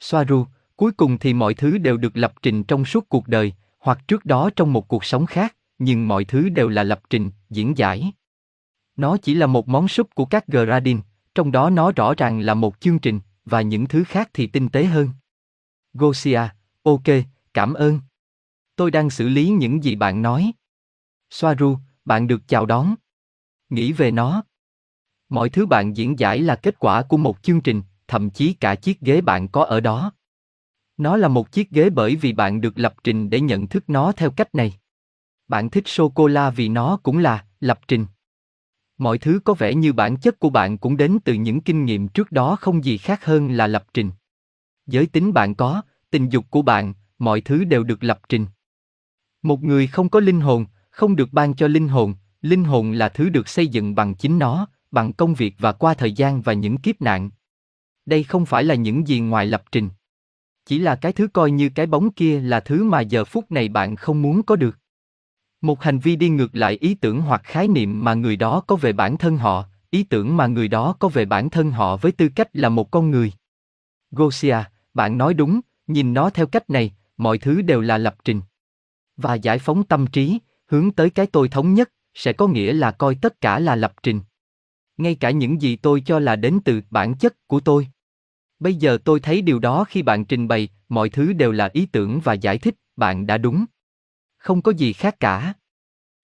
Soaru, 0.00 0.46
cuối 0.76 0.92
cùng 0.92 1.18
thì 1.18 1.34
mọi 1.34 1.54
thứ 1.54 1.78
đều 1.78 1.96
được 1.96 2.16
lập 2.16 2.32
trình 2.42 2.64
trong 2.64 2.84
suốt 2.84 3.08
cuộc 3.08 3.28
đời, 3.28 3.52
hoặc 3.82 4.08
trước 4.08 4.24
đó 4.24 4.50
trong 4.56 4.72
một 4.72 4.88
cuộc 4.88 5.04
sống 5.04 5.26
khác, 5.26 5.56
nhưng 5.78 6.08
mọi 6.08 6.24
thứ 6.24 6.48
đều 6.48 6.68
là 6.68 6.82
lập 6.82 7.00
trình, 7.10 7.30
diễn 7.50 7.78
giải. 7.78 8.12
Nó 8.96 9.16
chỉ 9.16 9.34
là 9.34 9.46
một 9.46 9.68
món 9.68 9.88
súp 9.88 10.14
của 10.14 10.24
các 10.24 10.46
gradin, 10.46 11.00
trong 11.34 11.52
đó 11.52 11.70
nó 11.70 11.92
rõ 11.92 12.14
ràng 12.14 12.40
là 12.40 12.54
một 12.54 12.80
chương 12.80 12.98
trình, 12.98 13.20
và 13.44 13.62
những 13.62 13.86
thứ 13.86 14.04
khác 14.04 14.30
thì 14.34 14.46
tinh 14.46 14.68
tế 14.68 14.84
hơn. 14.84 15.10
Gosia, 15.94 16.40
ok, 16.82 17.02
cảm 17.54 17.74
ơn. 17.74 18.00
Tôi 18.76 18.90
đang 18.90 19.10
xử 19.10 19.28
lý 19.28 19.48
những 19.48 19.84
gì 19.84 19.96
bạn 19.96 20.22
nói. 20.22 20.52
Soaru, 21.30 21.78
bạn 22.04 22.26
được 22.26 22.48
chào 22.48 22.66
đón. 22.66 22.94
Nghĩ 23.70 23.92
về 23.92 24.10
nó. 24.10 24.44
Mọi 25.28 25.48
thứ 25.48 25.66
bạn 25.66 25.96
diễn 25.96 26.18
giải 26.18 26.38
là 26.38 26.56
kết 26.56 26.78
quả 26.78 27.02
của 27.02 27.16
một 27.16 27.42
chương 27.42 27.60
trình, 27.60 27.82
thậm 28.08 28.30
chí 28.30 28.52
cả 28.52 28.74
chiếc 28.74 29.00
ghế 29.00 29.20
bạn 29.20 29.48
có 29.48 29.64
ở 29.64 29.80
đó. 29.80 30.12
Nó 30.96 31.16
là 31.16 31.28
một 31.28 31.52
chiếc 31.52 31.70
ghế 31.70 31.90
bởi 31.90 32.16
vì 32.16 32.32
bạn 32.32 32.60
được 32.60 32.78
lập 32.78 32.94
trình 33.04 33.30
để 33.30 33.40
nhận 33.40 33.66
thức 33.66 33.84
nó 33.90 34.12
theo 34.12 34.30
cách 34.30 34.54
này. 34.54 34.72
Bạn 35.48 35.70
thích 35.70 35.88
sô 35.88 36.08
cô 36.08 36.26
la 36.26 36.50
vì 36.50 36.68
nó 36.68 36.98
cũng 37.02 37.18
là 37.18 37.44
lập 37.60 37.80
trình. 37.88 38.06
Mọi 38.98 39.18
thứ 39.18 39.40
có 39.44 39.54
vẻ 39.54 39.74
như 39.74 39.92
bản 39.92 40.16
chất 40.16 40.38
của 40.38 40.50
bạn 40.50 40.78
cũng 40.78 40.96
đến 40.96 41.18
từ 41.24 41.34
những 41.34 41.60
kinh 41.60 41.84
nghiệm 41.84 42.08
trước 42.08 42.32
đó 42.32 42.56
không 42.60 42.84
gì 42.84 42.98
khác 42.98 43.24
hơn 43.24 43.52
là 43.52 43.66
lập 43.66 43.84
trình. 43.94 44.10
Giới 44.86 45.06
tính 45.06 45.32
bạn 45.32 45.54
có, 45.54 45.82
tình 46.10 46.28
dục 46.28 46.44
của 46.50 46.62
bạn, 46.62 46.94
mọi 47.18 47.40
thứ 47.40 47.64
đều 47.64 47.84
được 47.84 48.04
lập 48.04 48.20
trình. 48.28 48.46
Một 49.42 49.62
người 49.62 49.86
không 49.86 50.08
có 50.08 50.20
linh 50.20 50.40
hồn, 50.40 50.66
không 50.90 51.16
được 51.16 51.32
ban 51.32 51.54
cho 51.54 51.68
linh 51.68 51.88
hồn, 51.88 52.14
linh 52.42 52.64
hồn 52.64 52.92
là 52.92 53.08
thứ 53.08 53.28
được 53.28 53.48
xây 53.48 53.66
dựng 53.66 53.94
bằng 53.94 54.14
chính 54.14 54.38
nó, 54.38 54.66
bằng 54.90 55.12
công 55.12 55.34
việc 55.34 55.54
và 55.58 55.72
qua 55.72 55.94
thời 55.94 56.12
gian 56.12 56.42
và 56.42 56.52
những 56.52 56.78
kiếp 56.78 57.02
nạn. 57.02 57.30
Đây 58.06 58.22
không 58.22 58.46
phải 58.46 58.64
là 58.64 58.74
những 58.74 59.08
gì 59.08 59.20
ngoài 59.20 59.46
lập 59.46 59.62
trình. 59.72 59.88
Chỉ 60.66 60.78
là 60.78 60.96
cái 60.96 61.12
thứ 61.12 61.28
coi 61.28 61.50
như 61.50 61.68
cái 61.74 61.86
bóng 61.86 62.12
kia 62.12 62.40
là 62.40 62.60
thứ 62.60 62.84
mà 62.84 63.00
giờ 63.00 63.24
phút 63.24 63.52
này 63.52 63.68
bạn 63.68 63.96
không 63.96 64.22
muốn 64.22 64.42
có 64.42 64.56
được. 64.56 64.78
Một 65.60 65.82
hành 65.82 65.98
vi 65.98 66.16
đi 66.16 66.28
ngược 66.28 66.56
lại 66.56 66.78
ý 66.80 66.94
tưởng 66.94 67.20
hoặc 67.20 67.40
khái 67.44 67.68
niệm 67.68 68.04
mà 68.04 68.14
người 68.14 68.36
đó 68.36 68.60
có 68.66 68.76
về 68.76 68.92
bản 68.92 69.18
thân 69.18 69.36
họ, 69.36 69.64
ý 69.90 70.02
tưởng 70.02 70.36
mà 70.36 70.46
người 70.46 70.68
đó 70.68 70.96
có 70.98 71.08
về 71.08 71.24
bản 71.24 71.50
thân 71.50 71.70
họ 71.70 71.96
với 71.96 72.12
tư 72.12 72.28
cách 72.34 72.48
là 72.52 72.68
một 72.68 72.90
con 72.90 73.10
người. 73.10 73.32
Gosia, 74.10 74.56
bạn 74.94 75.18
nói 75.18 75.34
đúng, 75.34 75.60
nhìn 75.86 76.14
nó 76.14 76.30
theo 76.30 76.46
cách 76.46 76.70
này, 76.70 76.92
mọi 77.16 77.38
thứ 77.38 77.62
đều 77.62 77.80
là 77.80 77.98
lập 77.98 78.16
trình. 78.24 78.40
Và 79.16 79.34
giải 79.34 79.58
phóng 79.58 79.84
tâm 79.84 80.06
trí, 80.06 80.38
hướng 80.66 80.90
tới 80.90 81.10
cái 81.10 81.26
tôi 81.26 81.48
thống 81.48 81.74
nhất, 81.74 81.92
sẽ 82.14 82.32
có 82.32 82.46
nghĩa 82.46 82.72
là 82.72 82.90
coi 82.90 83.14
tất 83.14 83.40
cả 83.40 83.58
là 83.58 83.76
lập 83.76 83.92
trình. 84.02 84.20
Ngay 84.96 85.14
cả 85.14 85.30
những 85.30 85.62
gì 85.62 85.76
tôi 85.76 86.02
cho 86.06 86.18
là 86.18 86.36
đến 86.36 86.60
từ 86.64 86.80
bản 86.90 87.14
chất 87.14 87.48
của 87.48 87.60
tôi. 87.60 87.86
Bây 88.62 88.74
giờ 88.74 88.98
tôi 89.04 89.20
thấy 89.20 89.42
điều 89.42 89.58
đó 89.58 89.84
khi 89.88 90.02
bạn 90.02 90.24
trình 90.24 90.48
bày, 90.48 90.68
mọi 90.88 91.08
thứ 91.08 91.32
đều 91.32 91.52
là 91.52 91.70
ý 91.72 91.86
tưởng 91.86 92.20
và 92.20 92.32
giải 92.32 92.58
thích, 92.58 92.74
bạn 92.96 93.26
đã 93.26 93.38
đúng. 93.38 93.64
Không 94.38 94.62
có 94.62 94.72
gì 94.72 94.92
khác 94.92 95.20
cả. 95.20 95.54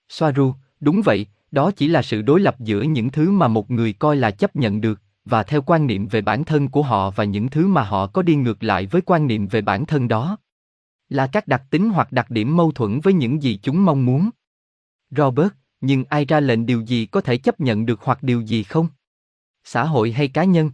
Soaru, 0.08 0.55
đúng 0.81 1.02
vậy, 1.05 1.26
đó 1.50 1.70
chỉ 1.70 1.88
là 1.88 2.02
sự 2.02 2.23
đối 2.23 2.40
lập 2.40 2.61
giữa 2.61 2.82
những 2.82 3.11
thứ 3.11 3.31
mà 3.31 3.49
một 3.49 3.70
người 3.70 3.93
coi 3.93 4.17
là 4.17 4.31
chấp 4.31 4.56
nhận 4.56 4.81
được, 4.81 5.00
và 5.25 5.43
theo 5.43 5.62
quan 5.62 5.87
niệm 5.87 6.06
về 6.06 6.20
bản 6.20 6.44
thân 6.44 6.69
của 6.69 6.82
họ 6.82 7.11
và 7.11 7.25
những 7.25 7.49
thứ 7.49 7.67
mà 7.67 7.82
họ 7.82 8.06
có 8.06 8.23
đi 8.23 8.35
ngược 8.35 8.62
lại 8.62 8.86
với 8.86 9.03
quan 9.06 9.27
niệm 9.27 9.46
về 9.46 9.60
bản 9.60 9.86
thân 9.86 10.08
đó. 10.08 10.39
Là 11.08 11.27
các 11.27 11.48
đặc 11.48 11.62
tính 11.70 11.91
hoặc 11.91 12.12
đặc 12.12 12.31
điểm 12.31 12.56
mâu 12.56 12.72
thuẫn 12.72 13.01
với 13.01 13.12
những 13.12 13.43
gì 13.43 13.58
chúng 13.62 13.84
mong 13.84 14.06
muốn. 14.06 14.31
Robert, 15.10 15.53
nhưng 15.81 16.05
ai 16.05 16.24
ra 16.24 16.41
lệnh 16.41 16.67
điều 16.67 16.81
gì 16.81 17.06
có 17.06 17.20
thể 17.20 17.39
chấp 17.39 17.60
nhận 17.60 17.86
được 17.86 18.01
hoặc 18.03 18.22
điều 18.22 18.41
gì 18.41 18.62
không? 18.62 18.89
Xã 19.65 19.84
hội 19.84 20.12
hay 20.12 20.29
cá 20.29 20.44
nhân? 20.44 20.70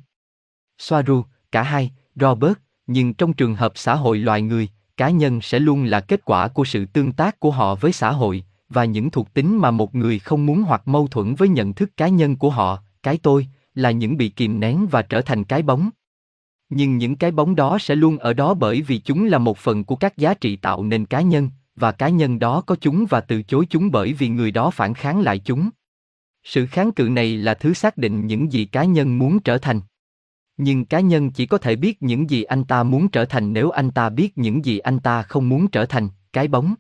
Soaru, 0.79 1.25
cả 1.55 1.63
hai, 1.63 1.91
Robert, 2.15 2.55
nhưng 2.87 3.15
trong 3.15 3.33
trường 3.33 3.55
hợp 3.55 3.73
xã 3.75 3.95
hội 3.95 4.19
loài 4.19 4.43
người, 4.43 4.69
cá 4.97 5.11
nhân 5.11 5.41
sẽ 5.41 5.59
luôn 5.59 5.85
là 5.85 6.01
kết 6.01 6.25
quả 6.25 6.49
của 6.49 6.65
sự 6.65 6.87
tương 6.87 7.13
tác 7.13 7.41
của 7.41 7.51
họ 7.51 7.75
với 7.75 7.93
xã 7.93 8.11
hội 8.11 8.45
và 8.69 8.85
những 8.85 9.11
thuộc 9.11 9.35
tính 9.35 9.59
mà 9.59 9.71
một 9.71 9.95
người 9.95 10.19
không 10.19 10.47
muốn 10.47 10.63
hoặc 10.63 10.89
mâu 10.89 11.09
thuẫn 11.09 11.35
với 11.35 11.49
nhận 11.49 11.75
thức 11.75 11.97
cá 11.97 12.09
nhân 12.09 12.37
của 12.37 12.51
họ 12.51 12.83
cái 13.03 13.19
tôi 13.23 13.47
là 13.75 13.91
những 13.91 14.17
bị 14.17 14.29
kìm 14.29 14.61
nén 14.61 14.87
và 14.91 15.03
trở 15.03 15.21
thành 15.21 15.45
cái 15.45 15.63
bóng. 15.63 15.91
Nhưng 16.69 16.99
những 16.99 17.17
cái 17.17 17.31
bóng 17.31 17.57
đó 17.57 17.79
sẽ 17.81 17.95
luôn 17.95 18.19
ở 18.19 18.33
đó 18.33 18.55
bởi 18.55 18.83
vì 18.83 18.99
chúng 18.99 19.27
là 19.27 19.39
một 19.39 19.59
phần 19.59 19.85
của 19.85 19.97
các 19.97 20.17
giá 20.17 20.35
trị 20.35 20.57
tạo 20.57 20.83
nên 20.83 21.07
cá 21.07 21.21
nhân 21.21 21.51
và 21.77 21.93
cá 21.93 22.09
nhân 22.09 22.39
đó 22.39 22.61
có 22.61 22.77
chúng 22.81 23.07
và 23.11 23.21
từ 23.21 23.43
chối 23.43 23.67
chúng 23.71 23.91
bởi 23.91 24.13
vì 24.13 24.29
người 24.29 24.51
đó 24.51 24.71
phản 24.71 24.95
kháng 24.95 25.21
lại 25.21 25.39
chúng. 25.39 25.71
Sự 26.45 26.67
kháng 26.67 26.93
cự 26.93 27.09
này 27.09 27.37
là 27.37 27.55
thứ 27.55 27.75
xác 27.75 27.97
định 27.97 28.27
những 28.27 28.53
gì 28.53 28.65
cá 28.65 28.85
nhân 28.85 29.19
muốn 29.19 29.41
trở 29.41 29.59
thành 29.59 29.81
nhưng 30.57 30.85
cá 30.85 31.01
nhân 31.01 31.31
chỉ 31.31 31.47
có 31.47 31.59
thể 31.59 31.77
biết 31.77 32.03
những 32.03 32.31
gì 32.31 32.43
anh 32.43 32.65
ta 32.65 32.83
muốn 32.83 33.09
trở 33.09 33.25
thành 33.25 33.53
nếu 33.53 33.71
anh 33.71 33.91
ta 33.91 34.09
biết 34.09 34.39
những 34.39 34.65
gì 34.65 34.79
anh 34.79 34.99
ta 34.99 35.23
không 35.23 35.49
muốn 35.49 35.69
trở 35.69 35.87
thành, 35.87 36.09
cái 36.33 36.49
bóng. 36.49 36.75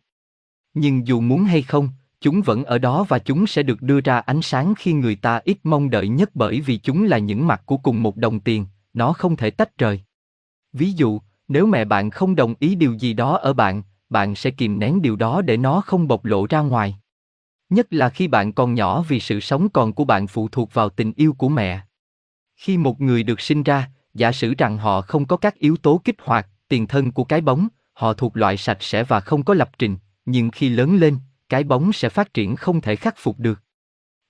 Nhưng 0.75 1.07
dù 1.07 1.21
muốn 1.21 1.45
hay 1.45 1.63
không, 1.63 1.89
chúng 2.21 2.43
vẫn 2.43 2.65
ở 2.65 2.79
đó 2.79 3.05
và 3.09 3.19
chúng 3.19 3.47
sẽ 3.47 3.63
được 3.63 3.83
đưa 3.83 4.01
ra 4.01 4.19
ánh 4.19 4.43
sáng 4.43 4.75
khi 4.79 4.93
người 4.93 5.15
ta 5.15 5.41
ít 5.45 5.59
mong 5.63 5.91
đợi 5.91 6.09
nhất 6.09 6.31
bởi 6.35 6.61
vì 6.61 6.77
chúng 6.77 7.05
là 7.05 7.19
những 7.19 7.47
mặt 7.47 7.63
của 7.67 7.77
cùng 7.77 8.03
một 8.03 8.17
đồng 8.17 8.41
tiền, 8.41 8.67
nó 8.95 9.13
không 9.13 9.37
thể 9.37 9.51
tách 9.51 9.79
rời. 9.79 10.01
Ví 10.73 10.93
dụ, 10.93 11.21
nếu 11.49 11.67
mẹ 11.67 11.85
bạn 11.85 12.11
không 12.11 12.35
đồng 12.35 12.55
ý 12.59 12.75
điều 12.75 12.93
gì 12.93 13.13
đó 13.13 13.37
ở 13.37 13.53
bạn 13.53 13.83
bạn 14.15 14.35
sẽ 14.35 14.51
kìm 14.51 14.79
nén 14.79 15.03
điều 15.03 15.17
đó 15.17 15.43
để 15.43 15.57
nó 15.57 15.81
không 15.81 16.09
bộc 16.09 16.25
lộ 16.25 16.47
ra 16.47 16.61
ngoài. 16.61 16.97
Nhất 17.71 17.87
là 17.91 18.09
khi 18.09 18.29
bạn 18.29 18.53
còn 18.53 18.75
nhỏ 18.75 19.03
vì 19.09 19.21
sự 19.21 19.41
sống 19.41 19.69
còn 19.69 19.93
của 19.93 20.05
bạn 20.05 20.27
phụ 20.27 20.49
thuộc 20.49 20.75
vào 20.75 20.89
tình 20.89 21.13
yêu 21.17 21.33
của 21.33 21.49
mẹ 21.49 21.81
khi 22.65 22.77
một 22.77 23.01
người 23.01 23.23
được 23.23 23.41
sinh 23.41 23.63
ra, 23.63 23.91
giả 24.15 24.33
sử 24.33 24.55
rằng 24.59 24.79
họ 24.79 25.01
không 25.01 25.27
có 25.27 25.37
các 25.37 25.59
yếu 25.59 25.77
tố 25.77 26.01
kích 26.05 26.17
hoạt, 26.19 26.49
tiền 26.69 26.87
thân 26.87 27.13
của 27.13 27.25
cái 27.25 27.41
bóng, 27.41 27.69
họ 27.93 28.13
thuộc 28.13 28.37
loại 28.37 28.57
sạch 28.57 28.77
sẽ 28.81 29.05
và 29.05 29.21
không 29.21 29.45
có 29.45 29.55
lập 29.55 29.71
trình, 29.79 29.97
nhưng 30.25 30.51
khi 30.51 30.69
lớn 30.69 30.97
lên, 30.97 31.17
cái 31.49 31.65
bóng 31.65 31.93
sẽ 31.93 32.09
phát 32.09 32.35
triển 32.35 32.57
không 32.57 32.81
thể 32.81 32.97
khắc 32.97 33.15
phục 33.19 33.39
được. 33.39 33.61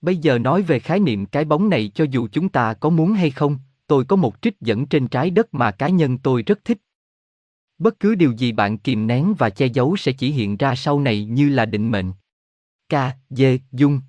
Bây 0.01 0.17
giờ 0.17 0.39
nói 0.39 0.63
về 0.63 0.79
khái 0.79 1.01
niệm 1.01 1.27
cái 1.27 1.45
bóng 1.45 1.71
này 1.71 1.91
cho 1.95 2.05
dù 2.11 2.29
chúng 2.33 2.49
ta 2.49 2.75
có 2.75 2.91
muốn 2.91 3.13
hay 3.13 3.31
không, 3.31 3.59
tôi 3.87 4.05
có 4.05 4.17
một 4.17 4.43
trích 4.43 4.61
dẫn 4.61 4.87
trên 4.87 5.09
trái 5.09 5.31
đất 5.31 5.55
mà 5.55 5.71
cá 5.71 5.89
nhân 5.89 6.19
tôi 6.19 6.43
rất 6.43 6.65
thích. 6.65 6.79
Bất 7.79 8.01
cứ 8.01 8.15
điều 8.15 8.33
gì 8.33 8.53
bạn 8.53 8.79
kìm 8.79 9.07
nén 9.07 9.35
và 9.39 9.51
che 9.51 9.67
giấu 9.67 9.97
sẽ 9.97 10.13
chỉ 10.13 10.31
hiện 10.31 10.57
ra 10.57 10.75
sau 10.75 11.01
này 11.01 11.25
như 11.25 11.49
là 11.49 11.67
định 11.67 11.91
mệnh. 11.91 12.13
K, 12.89 12.95
D, 13.31 13.43
Dung 13.73 14.01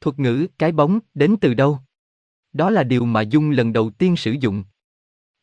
Thuật 0.00 0.18
ngữ 0.18 0.46
cái 0.58 0.72
bóng 0.72 0.98
đến 1.14 1.36
từ 1.40 1.54
đâu? 1.54 1.78
Đó 2.52 2.70
là 2.70 2.82
điều 2.82 3.04
mà 3.04 3.20
Dung 3.20 3.50
lần 3.50 3.72
đầu 3.72 3.90
tiên 3.90 4.16
sử 4.16 4.32
dụng. 4.32 4.64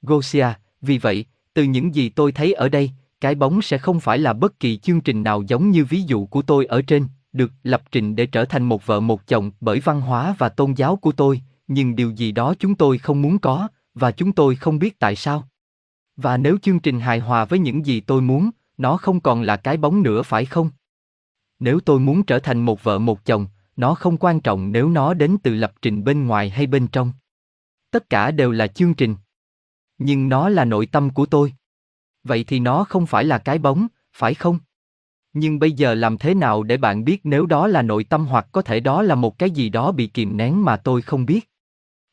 Gosia, 0.01 0.47
vì 0.81 0.97
vậy, 0.97 1.25
từ 1.53 1.63
những 1.63 1.95
gì 1.95 2.09
tôi 2.09 2.31
thấy 2.31 2.53
ở 2.53 2.69
đây, 2.69 2.91
cái 3.21 3.35
bóng 3.35 3.61
sẽ 3.61 3.77
không 3.77 3.99
phải 3.99 4.17
là 4.17 4.33
bất 4.33 4.59
kỳ 4.59 4.77
chương 4.77 5.01
trình 5.01 5.23
nào 5.23 5.43
giống 5.47 5.71
như 5.71 5.85
ví 5.85 6.01
dụ 6.01 6.25
của 6.25 6.41
tôi 6.41 6.65
ở 6.65 6.81
trên, 6.81 7.07
được 7.33 7.51
lập 7.63 7.83
trình 7.91 8.15
để 8.15 8.25
trở 8.25 8.45
thành 8.45 8.63
một 8.63 8.85
vợ 8.85 8.99
một 8.99 9.27
chồng 9.27 9.51
bởi 9.61 9.79
văn 9.79 10.01
hóa 10.01 10.35
và 10.37 10.49
tôn 10.49 10.73
giáo 10.73 10.95
của 10.95 11.11
tôi, 11.11 11.41
nhưng 11.67 11.95
điều 11.95 12.11
gì 12.11 12.31
đó 12.31 12.53
chúng 12.59 12.75
tôi 12.75 12.97
không 12.97 13.21
muốn 13.21 13.39
có, 13.39 13.67
và 13.93 14.11
chúng 14.11 14.31
tôi 14.31 14.55
không 14.55 14.79
biết 14.79 14.99
tại 14.99 15.15
sao. 15.15 15.47
Và 16.17 16.37
nếu 16.37 16.57
chương 16.61 16.79
trình 16.79 16.99
hài 16.99 17.19
hòa 17.19 17.45
với 17.45 17.59
những 17.59 17.85
gì 17.85 17.99
tôi 17.99 18.21
muốn, 18.21 18.49
nó 18.77 18.97
không 18.97 19.19
còn 19.19 19.41
là 19.41 19.57
cái 19.57 19.77
bóng 19.77 20.03
nữa 20.03 20.23
phải 20.23 20.45
không? 20.45 20.69
Nếu 21.59 21.79
tôi 21.79 21.99
muốn 21.99 22.23
trở 22.23 22.39
thành 22.39 22.59
một 22.59 22.83
vợ 22.83 22.99
một 22.99 23.25
chồng, 23.25 23.47
nó 23.79 23.95
không 23.95 24.17
quan 24.17 24.39
trọng 24.39 24.71
nếu 24.71 24.89
nó 24.89 25.13
đến 25.13 25.38
từ 25.43 25.55
lập 25.55 25.74
trình 25.81 26.03
bên 26.03 26.27
ngoài 26.27 26.50
hay 26.50 26.67
bên 26.67 26.88
trong. 26.88 27.12
Tất 27.91 28.09
cả 28.09 28.31
đều 28.31 28.51
là 28.51 28.67
chương 28.67 28.93
trình. 28.93 29.15
Nhưng 29.98 30.29
nó 30.29 30.50
là 30.50 30.65
nội 30.65 30.86
tâm 30.86 31.09
của 31.09 31.25
tôi. 31.25 31.53
Vậy 32.24 32.43
thì 32.43 32.59
nó 32.59 32.83
không 32.83 33.05
phải 33.05 33.24
là 33.24 33.38
cái 33.38 33.57
bóng, 33.57 33.88
phải 34.13 34.33
không? 34.33 34.59
Nhưng 35.33 35.59
bây 35.59 35.71
giờ 35.71 35.93
làm 35.93 36.17
thế 36.17 36.33
nào 36.33 36.63
để 36.63 36.77
bạn 36.77 37.05
biết 37.05 37.21
nếu 37.24 37.45
đó 37.45 37.67
là 37.67 37.81
nội 37.81 38.03
tâm 38.03 38.25
hoặc 38.25 38.48
có 38.51 38.62
thể 38.62 38.79
đó 38.79 39.01
là 39.01 39.15
một 39.15 39.39
cái 39.39 39.51
gì 39.51 39.69
đó 39.69 39.91
bị 39.91 40.07
kìm 40.07 40.38
nén 40.38 40.65
mà 40.65 40.77
tôi 40.77 41.01
không 41.01 41.25
biết? 41.25 41.50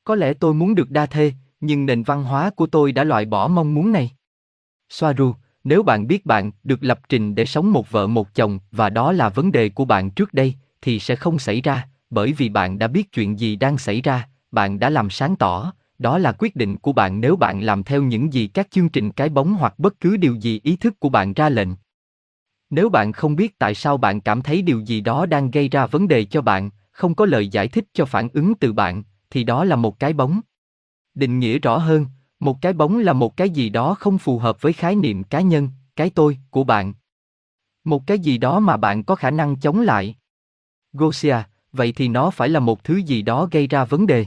Có 0.05 0.15
lẽ 0.15 0.35
tôi 0.35 0.55
muốn 0.55 0.75
được 0.75 0.91
đa 0.91 1.07
thê, 1.07 1.33
nhưng 1.61 1.87
nền 1.87 2.03
văn 2.03 2.25
hóa 2.25 2.51
của 2.51 2.67
tôi 2.67 2.93
đã 2.93 3.05
loại 3.05 3.25
bỏ 3.25 3.49
mong 3.49 3.75
muốn 3.75 3.93
này. 3.93 4.11
Soaru, 4.89 5.35
nếu 5.65 5.83
bạn 5.83 6.07
biết 6.07 6.27
bạn 6.27 6.51
được 6.65 6.79
lập 6.83 7.01
trình 7.09 7.35
để 7.35 7.45
sống 7.45 7.73
một 7.73 7.91
vợ 7.91 8.07
một 8.07 8.35
chồng 8.35 8.59
và 8.73 8.91
đó 8.91 9.13
là 9.13 9.29
vấn 9.29 9.53
đề 9.53 9.69
của 9.69 9.85
bạn 9.85 10.11
trước 10.11 10.35
đây, 10.35 10.55
thì 10.83 10.99
sẽ 10.99 11.17
không 11.17 11.39
xảy 11.39 11.61
ra, 11.61 11.89
bởi 12.11 12.33
vì 12.33 12.49
bạn 12.49 12.79
đã 12.79 12.87
biết 12.87 13.13
chuyện 13.13 13.39
gì 13.39 13.57
đang 13.57 13.79
xảy 13.79 14.01
ra, 14.01 14.29
bạn 14.51 14.79
đã 14.79 14.91
làm 14.91 15.11
sáng 15.11 15.37
tỏ, 15.37 15.73
đó 15.99 16.19
là 16.19 16.33
quyết 16.33 16.57
định 16.57 16.77
của 16.77 16.93
bạn 16.93 17.21
nếu 17.21 17.37
bạn 17.37 17.61
làm 17.61 17.83
theo 17.83 18.03
những 18.03 18.33
gì 18.33 18.47
các 18.47 18.71
chương 18.71 18.89
trình 18.89 19.13
cái 19.13 19.29
bóng 19.29 19.55
hoặc 19.55 19.79
bất 19.79 20.01
cứ 20.01 20.17
điều 20.17 20.35
gì 20.35 20.61
ý 20.63 20.77
thức 20.77 21.01
của 21.01 21.09
bạn 21.09 21.33
ra 21.33 21.49
lệnh. 21.49 21.69
Nếu 22.71 22.89
bạn 22.89 23.13
không 23.13 23.37
biết 23.37 23.59
tại 23.59 23.75
sao 23.75 23.97
bạn 23.97 24.21
cảm 24.21 24.43
thấy 24.43 24.63
điều 24.63 24.81
gì 24.81 25.01
đó 25.01 25.27
đang 25.27 25.51
gây 25.51 25.69
ra 25.69 25.87
vấn 25.87 26.09
đề 26.09 26.25
cho 26.25 26.43
bạn, 26.43 26.71
không 26.93 27.15
có 27.15 27.27
lời 27.27 27.49
giải 27.49 27.69
thích 27.69 27.85
cho 27.93 28.05
phản 28.05 28.29
ứng 28.33 28.55
từ 28.55 28.73
bạn, 28.73 29.03
thì 29.31 29.45
đó 29.45 29.65
là 29.65 29.77
một 29.77 29.99
cái 29.99 30.13
bóng. 30.13 30.41
Định 31.15 31.39
nghĩa 31.39 31.59
rõ 31.59 31.79
hơn, 31.79 32.07
một 32.41 32.63
cái 32.63 32.73
bóng 32.73 32.99
là 32.99 33.13
một 33.13 33.37
cái 33.37 33.51
gì 33.51 33.69
đó 33.69 33.95
không 33.95 34.19
phù 34.19 34.39
hợp 34.39 34.63
với 34.63 34.73
khái 34.73 34.95
niệm 34.95 35.25
cá 35.25 35.41
nhân, 35.41 35.69
cái 35.97 36.11
tôi 36.11 36.39
của 36.51 36.65
bạn. 36.65 36.95
Một 37.85 38.07
cái 38.07 38.19
gì 38.19 38.39
đó 38.39 38.61
mà 38.61 38.77
bạn 38.77 39.05
có 39.05 39.15
khả 39.15 39.31
năng 39.31 39.57
chống 39.57 39.81
lại. 39.81 40.15
Gosia, 40.97 41.37
vậy 41.73 41.93
thì 41.93 42.09
nó 42.09 42.31
phải 42.31 42.49
là 42.49 42.61
một 42.61 42.85
thứ 42.85 42.97
gì 42.97 43.23
đó 43.23 43.49
gây 43.51 43.67
ra 43.67 43.85
vấn 43.85 44.07
đề. 44.07 44.27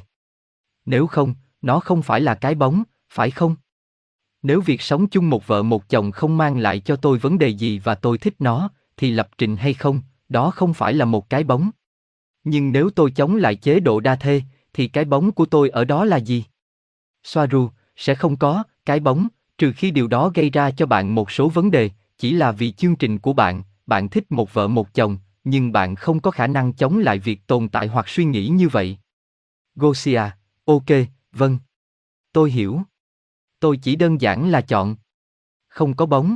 Nếu 0.85 1.07
không, 1.07 1.35
nó 1.61 1.79
không 1.79 2.01
phải 2.01 2.21
là 2.21 2.35
cái 2.35 2.55
bóng, 2.55 2.83
phải 3.09 3.31
không? 3.31 3.55
Nếu 4.43 4.61
việc 4.61 4.81
sống 4.81 5.07
chung 5.07 5.29
một 5.29 5.47
vợ 5.47 5.63
một 5.63 5.89
chồng 5.89 6.11
không 6.11 6.37
mang 6.37 6.57
lại 6.57 6.79
cho 6.79 6.95
tôi 6.95 7.17
vấn 7.17 7.37
đề 7.37 7.47
gì 7.47 7.79
và 7.79 7.95
tôi 7.95 8.17
thích 8.17 8.35
nó, 8.39 8.69
thì 8.97 9.11
lập 9.11 9.29
trình 9.37 9.57
hay 9.57 9.73
không, 9.73 10.01
đó 10.29 10.51
không 10.51 10.73
phải 10.73 10.93
là 10.93 11.05
một 11.05 11.29
cái 11.29 11.43
bóng. 11.43 11.69
Nhưng 12.43 12.71
nếu 12.71 12.89
tôi 12.89 13.11
chống 13.11 13.35
lại 13.35 13.55
chế 13.55 13.79
độ 13.79 13.99
đa 13.99 14.15
thê, 14.15 14.41
thì 14.73 14.87
cái 14.87 15.05
bóng 15.05 15.31
của 15.31 15.45
tôi 15.45 15.69
ở 15.69 15.85
đó 15.85 16.05
là 16.05 16.17
gì? 16.17 16.43
Soaru, 17.23 17.69
sẽ 17.95 18.15
không 18.15 18.37
có, 18.37 18.63
cái 18.85 18.99
bóng, 18.99 19.27
trừ 19.57 19.73
khi 19.75 19.91
điều 19.91 20.07
đó 20.07 20.31
gây 20.35 20.49
ra 20.49 20.71
cho 20.71 20.85
bạn 20.85 21.15
một 21.15 21.31
số 21.31 21.49
vấn 21.49 21.71
đề, 21.71 21.89
chỉ 22.17 22.31
là 22.31 22.51
vì 22.51 22.71
chương 22.71 22.95
trình 22.95 23.19
của 23.19 23.33
bạn, 23.33 23.63
bạn 23.87 24.09
thích 24.09 24.31
một 24.31 24.53
vợ 24.53 24.67
một 24.67 24.93
chồng, 24.93 25.17
nhưng 25.49 25.71
bạn 25.71 25.95
không 25.95 26.19
có 26.19 26.31
khả 26.31 26.47
năng 26.47 26.73
chống 26.73 26.97
lại 26.97 27.19
việc 27.19 27.47
tồn 27.47 27.69
tại 27.69 27.87
hoặc 27.87 28.09
suy 28.09 28.25
nghĩ 28.25 28.47
như 28.47 28.69
vậy. 28.69 28.97
Gosia, 29.75 30.21
ok, 30.65 30.85
vâng. 31.31 31.57
Tôi 32.33 32.51
hiểu. 32.51 32.81
Tôi 33.59 33.77
chỉ 33.77 33.95
đơn 33.95 34.21
giản 34.21 34.49
là 34.49 34.61
chọn. 34.61 34.95
Không 35.67 35.95
có 35.95 36.05
bóng. 36.05 36.35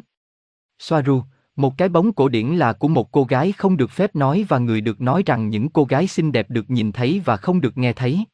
Soaru, 0.80 1.24
một 1.56 1.78
cái 1.78 1.90
bóng 1.90 2.14
cổ 2.14 2.30
điển 2.30 2.48
là 2.48 2.74
của 2.74 2.88
một 2.88 3.12
cô 3.12 3.24
gái 3.24 3.52
không 3.52 3.78
được 3.78 3.92
phép 3.92 4.16
nói 4.16 4.46
và 4.50 4.58
người 4.58 4.82
được 4.82 5.02
nói 5.02 5.24
rằng 5.26 5.50
những 5.50 5.70
cô 5.70 5.86
gái 5.86 6.08
xinh 6.08 6.32
đẹp 6.32 6.50
được 6.50 6.70
nhìn 6.70 6.92
thấy 6.92 7.22
và 7.26 7.38
không 7.38 7.62
được 7.62 7.78
nghe 7.78 7.94
thấy. 7.94 8.26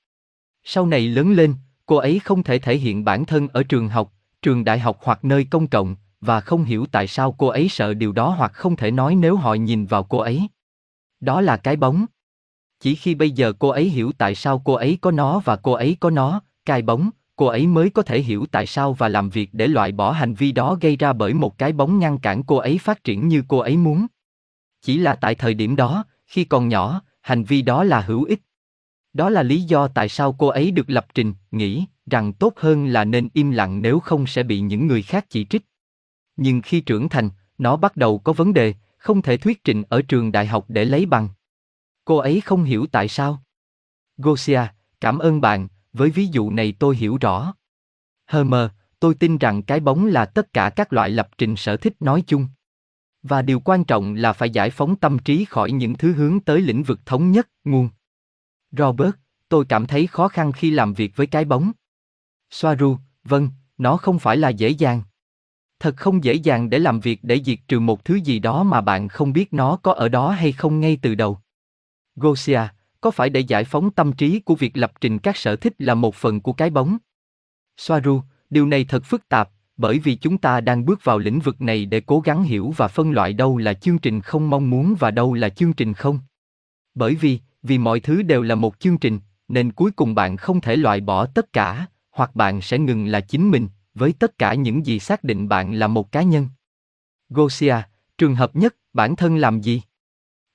Sau 0.63 0.85
này 0.85 1.07
lớn 1.07 1.31
lên, 1.31 1.55
cô 1.85 1.95
ấy 1.95 2.19
không 2.19 2.43
thể 2.43 2.59
thể 2.59 2.77
hiện 2.77 3.05
bản 3.05 3.25
thân 3.25 3.47
ở 3.47 3.63
trường 3.63 3.89
học, 3.89 4.13
trường 4.41 4.63
đại 4.63 4.79
học 4.79 4.99
hoặc 5.01 5.25
nơi 5.25 5.47
công 5.49 5.67
cộng, 5.67 5.95
và 6.21 6.41
không 6.41 6.63
hiểu 6.63 6.85
tại 6.91 7.07
sao 7.07 7.35
cô 7.37 7.47
ấy 7.47 7.69
sợ 7.69 7.93
điều 7.93 8.11
đó 8.11 8.29
hoặc 8.29 8.53
không 8.53 8.75
thể 8.75 8.91
nói 8.91 9.15
nếu 9.15 9.35
họ 9.35 9.53
nhìn 9.53 9.85
vào 9.85 10.03
cô 10.03 10.17
ấy. 10.17 10.47
Đó 11.19 11.41
là 11.41 11.57
cái 11.57 11.75
bóng. 11.75 12.05
Chỉ 12.79 12.95
khi 12.95 13.15
bây 13.15 13.31
giờ 13.31 13.53
cô 13.59 13.69
ấy 13.69 13.89
hiểu 13.89 14.11
tại 14.17 14.35
sao 14.35 14.61
cô 14.65 14.73
ấy 14.73 14.97
có 15.01 15.11
nó 15.11 15.39
và 15.39 15.55
cô 15.55 15.71
ấy 15.71 15.97
có 15.99 16.09
nó, 16.09 16.41
cái 16.65 16.81
bóng, 16.81 17.09
cô 17.35 17.45
ấy 17.45 17.67
mới 17.67 17.89
có 17.89 18.01
thể 18.01 18.21
hiểu 18.21 18.45
tại 18.51 18.65
sao 18.65 18.93
và 18.93 19.09
làm 19.09 19.29
việc 19.29 19.49
để 19.53 19.67
loại 19.67 19.91
bỏ 19.91 20.11
hành 20.11 20.33
vi 20.33 20.51
đó 20.51 20.77
gây 20.81 20.95
ra 20.95 21.13
bởi 21.13 21.33
một 21.33 21.57
cái 21.57 21.71
bóng 21.71 21.99
ngăn 21.99 22.19
cản 22.19 22.43
cô 22.43 22.55
ấy 22.55 22.77
phát 22.77 23.03
triển 23.03 23.27
như 23.27 23.43
cô 23.47 23.57
ấy 23.57 23.77
muốn. 23.77 24.07
Chỉ 24.81 24.97
là 24.97 25.15
tại 25.15 25.35
thời 25.35 25.53
điểm 25.53 25.75
đó, 25.75 26.03
khi 26.25 26.43
còn 26.43 26.67
nhỏ, 26.67 27.01
hành 27.21 27.43
vi 27.43 27.61
đó 27.61 27.83
là 27.83 28.01
hữu 28.01 28.23
ích. 28.23 28.41
Đó 29.13 29.29
là 29.29 29.43
lý 29.43 29.61
do 29.61 29.87
tại 29.87 30.09
sao 30.09 30.33
cô 30.33 30.47
ấy 30.47 30.71
được 30.71 30.89
lập 30.89 31.07
trình, 31.13 31.33
nghĩ 31.51 31.85
rằng 32.11 32.33
tốt 32.33 32.53
hơn 32.57 32.87
là 32.87 33.05
nên 33.05 33.29
im 33.33 33.51
lặng 33.51 33.81
nếu 33.81 33.99
không 33.99 34.27
sẽ 34.27 34.43
bị 34.43 34.59
những 34.59 34.87
người 34.87 35.01
khác 35.01 35.25
chỉ 35.29 35.45
trích. 35.45 35.65
Nhưng 36.37 36.61
khi 36.61 36.81
trưởng 36.81 37.09
thành, 37.09 37.29
nó 37.57 37.75
bắt 37.75 37.97
đầu 37.97 38.19
có 38.19 38.33
vấn 38.33 38.53
đề, 38.53 38.73
không 38.99 39.21
thể 39.21 39.37
thuyết 39.37 39.63
trình 39.63 39.83
ở 39.89 40.01
trường 40.01 40.31
đại 40.31 40.47
học 40.47 40.65
để 40.67 40.85
lấy 40.85 41.05
bằng. 41.05 41.29
Cô 42.05 42.17
ấy 42.17 42.41
không 42.41 42.63
hiểu 42.63 42.85
tại 42.91 43.07
sao. 43.07 43.43
Gosia, 44.17 44.61
cảm 45.01 45.19
ơn 45.19 45.41
bạn, 45.41 45.67
với 45.93 46.09
ví 46.09 46.27
dụ 46.27 46.49
này 46.49 46.73
tôi 46.79 46.95
hiểu 46.95 47.17
rõ. 47.21 47.53
Hermer, 48.27 48.69
tôi 48.99 49.15
tin 49.15 49.37
rằng 49.37 49.63
cái 49.63 49.79
bóng 49.79 50.05
là 50.05 50.25
tất 50.25 50.53
cả 50.53 50.69
các 50.69 50.93
loại 50.93 51.09
lập 51.09 51.29
trình 51.37 51.55
sở 51.55 51.77
thích 51.77 51.93
nói 51.99 52.23
chung. 52.27 52.47
Và 53.23 53.41
điều 53.41 53.59
quan 53.59 53.83
trọng 53.83 54.15
là 54.15 54.33
phải 54.33 54.49
giải 54.49 54.69
phóng 54.69 54.95
tâm 54.95 55.19
trí 55.19 55.45
khỏi 55.45 55.71
những 55.71 55.93
thứ 55.97 56.13
hướng 56.13 56.39
tới 56.39 56.61
lĩnh 56.61 56.83
vực 56.83 56.99
thống 57.05 57.31
nhất, 57.31 57.49
nguồn. 57.63 57.89
Robert, 58.71 59.15
tôi 59.49 59.65
cảm 59.69 59.87
thấy 59.87 60.07
khó 60.07 60.27
khăn 60.27 60.51
khi 60.51 60.71
làm 60.71 60.93
việc 60.93 61.15
với 61.15 61.27
cái 61.27 61.45
bóng. 61.45 61.71
Soaru, 62.49 62.97
vâng, 63.23 63.49
nó 63.77 63.97
không 63.97 64.19
phải 64.19 64.37
là 64.37 64.49
dễ 64.49 64.69
dàng. 64.69 65.01
Thật 65.79 65.97
không 65.97 66.23
dễ 66.23 66.33
dàng 66.33 66.69
để 66.69 66.79
làm 66.79 66.99
việc 66.99 67.19
để 67.23 67.41
diệt 67.45 67.59
trừ 67.67 67.79
một 67.79 68.05
thứ 68.05 68.15
gì 68.15 68.39
đó 68.39 68.63
mà 68.63 68.81
bạn 68.81 69.07
không 69.07 69.33
biết 69.33 69.53
nó 69.53 69.75
có 69.75 69.93
ở 69.93 70.09
đó 70.09 70.31
hay 70.31 70.51
không 70.51 70.79
ngay 70.79 70.97
từ 71.01 71.15
đầu. 71.15 71.39
Gosia, 72.15 72.61
có 73.01 73.11
phải 73.11 73.29
để 73.29 73.39
giải 73.39 73.63
phóng 73.63 73.91
tâm 73.91 74.13
trí 74.13 74.39
của 74.39 74.55
việc 74.55 74.77
lập 74.77 74.91
trình 75.01 75.19
các 75.19 75.37
sở 75.37 75.55
thích 75.55 75.73
là 75.77 75.95
một 75.95 76.15
phần 76.15 76.41
của 76.41 76.53
cái 76.53 76.69
bóng? 76.69 76.97
Soaru, 77.77 78.21
điều 78.49 78.65
này 78.65 78.85
thật 78.85 79.03
phức 79.05 79.29
tạp, 79.29 79.49
bởi 79.77 79.99
vì 79.99 80.15
chúng 80.15 80.37
ta 80.37 80.61
đang 80.61 80.85
bước 80.85 81.03
vào 81.03 81.17
lĩnh 81.17 81.39
vực 81.39 81.61
này 81.61 81.85
để 81.85 82.01
cố 82.01 82.19
gắng 82.19 82.43
hiểu 82.43 82.73
và 82.77 82.87
phân 82.87 83.11
loại 83.11 83.33
đâu 83.33 83.57
là 83.57 83.73
chương 83.73 83.99
trình 83.99 84.21
không 84.21 84.49
mong 84.49 84.69
muốn 84.69 84.95
và 84.99 85.11
đâu 85.11 85.33
là 85.33 85.49
chương 85.49 85.73
trình 85.73 85.93
không. 85.93 86.19
Bởi 86.95 87.15
vì, 87.15 87.39
vì 87.63 87.77
mọi 87.77 87.99
thứ 87.99 88.21
đều 88.21 88.41
là 88.41 88.55
một 88.55 88.79
chương 88.79 88.97
trình, 88.97 89.19
nên 89.47 89.71
cuối 89.71 89.91
cùng 89.91 90.15
bạn 90.15 90.37
không 90.37 90.61
thể 90.61 90.75
loại 90.75 91.01
bỏ 91.01 91.25
tất 91.25 91.53
cả, 91.53 91.85
hoặc 92.11 92.35
bạn 92.35 92.61
sẽ 92.61 92.79
ngừng 92.79 93.07
là 93.07 93.21
chính 93.21 93.51
mình, 93.51 93.67
với 93.99 94.13
tất 94.19 94.37
cả 94.37 94.53
những 94.53 94.85
gì 94.85 94.99
xác 94.99 95.23
định 95.23 95.49
bạn 95.49 95.73
là 95.73 95.87
một 95.87 96.11
cá 96.11 96.21
nhân. 96.21 96.47
Gosia, 97.29 97.75
trường 98.17 98.35
hợp 98.35 98.55
nhất, 98.55 98.75
bản 98.93 99.15
thân 99.15 99.37
làm 99.37 99.61
gì? 99.61 99.81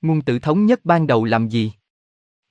Nguồn 0.02 0.22
tự 0.22 0.38
thống 0.38 0.66
nhất 0.66 0.84
ban 0.84 1.06
đầu 1.06 1.24
làm 1.24 1.48
gì? 1.48 1.72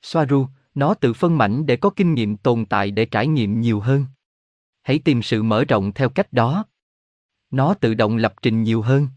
Soaru, 0.01 0.47
nó 0.75 0.93
tự 0.93 1.13
phân 1.13 1.37
mảnh 1.37 1.65
để 1.65 1.75
có 1.75 1.89
kinh 1.89 2.13
nghiệm 2.13 2.37
tồn 2.37 2.65
tại 2.65 2.91
để 2.91 3.05
trải 3.05 3.27
nghiệm 3.27 3.61
nhiều 3.61 3.79
hơn. 3.79 4.05
Hãy 4.83 4.99
tìm 4.99 5.21
sự 5.21 5.43
mở 5.43 5.65
rộng 5.65 5.91
theo 5.93 6.09
cách 6.09 6.33
đó. 6.33 6.65
Nó 7.51 7.73
tự 7.73 7.93
động 7.93 8.17
lập 8.17 8.33
trình 8.41 8.63
nhiều 8.63 8.81
hơn. 8.81 9.07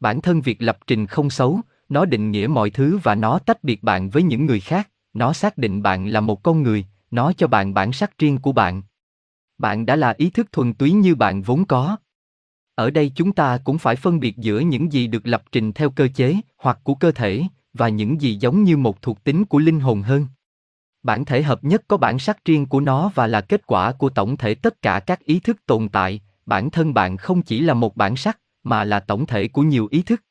Bản 0.00 0.20
thân 0.20 0.40
việc 0.40 0.62
lập 0.62 0.78
trình 0.86 1.06
không 1.06 1.30
xấu, 1.30 1.60
nó 1.88 2.04
định 2.04 2.30
nghĩa 2.30 2.46
mọi 2.46 2.70
thứ 2.70 2.98
và 3.02 3.14
nó 3.14 3.38
tách 3.38 3.64
biệt 3.64 3.82
bạn 3.82 4.10
với 4.10 4.22
những 4.22 4.46
người 4.46 4.60
khác, 4.60 4.90
nó 5.12 5.32
xác 5.32 5.58
định 5.58 5.82
bạn 5.82 6.06
là 6.06 6.20
một 6.20 6.42
con 6.42 6.62
người, 6.62 6.86
nó 7.10 7.32
cho 7.32 7.46
bạn 7.46 7.74
bản 7.74 7.92
sắc 7.92 8.18
riêng 8.18 8.38
của 8.38 8.52
bạn. 8.52 8.82
Bạn 9.58 9.86
đã 9.86 9.96
là 9.96 10.14
ý 10.16 10.30
thức 10.30 10.52
thuần 10.52 10.74
túy 10.74 10.92
như 10.92 11.14
bạn 11.14 11.42
vốn 11.42 11.64
có. 11.64 11.96
Ở 12.74 12.90
đây 12.90 13.12
chúng 13.14 13.32
ta 13.32 13.58
cũng 13.64 13.78
phải 13.78 13.96
phân 13.96 14.20
biệt 14.20 14.36
giữa 14.36 14.60
những 14.60 14.92
gì 14.92 15.06
được 15.06 15.26
lập 15.26 15.42
trình 15.52 15.72
theo 15.72 15.90
cơ 15.90 16.08
chế 16.14 16.36
hoặc 16.56 16.78
của 16.82 16.94
cơ 16.94 17.12
thể 17.12 17.42
và 17.72 17.88
những 17.88 18.20
gì 18.20 18.36
giống 18.40 18.64
như 18.64 18.76
một 18.76 19.02
thuộc 19.02 19.24
tính 19.24 19.44
của 19.44 19.58
linh 19.58 19.80
hồn 19.80 20.02
hơn. 20.02 20.26
Bản 21.02 21.24
thể 21.24 21.42
hợp 21.42 21.64
nhất 21.64 21.82
có 21.88 21.96
bản 21.96 22.18
sắc 22.18 22.44
riêng 22.44 22.66
của 22.66 22.80
nó 22.80 23.10
và 23.14 23.26
là 23.26 23.40
kết 23.40 23.66
quả 23.66 23.92
của 23.92 24.08
tổng 24.08 24.36
thể 24.36 24.54
tất 24.54 24.82
cả 24.82 25.00
các 25.00 25.24
ý 25.24 25.40
thức 25.40 25.66
tồn 25.66 25.88
tại, 25.88 26.20
bản 26.46 26.70
thân 26.70 26.94
bạn 26.94 27.16
không 27.16 27.42
chỉ 27.42 27.60
là 27.60 27.74
một 27.74 27.96
bản 27.96 28.16
sắc, 28.16 28.38
mà 28.62 28.84
là 28.84 29.00
tổng 29.00 29.26
thể 29.26 29.48
của 29.48 29.62
nhiều 29.62 29.88
ý 29.90 30.02
thức. 30.02 30.22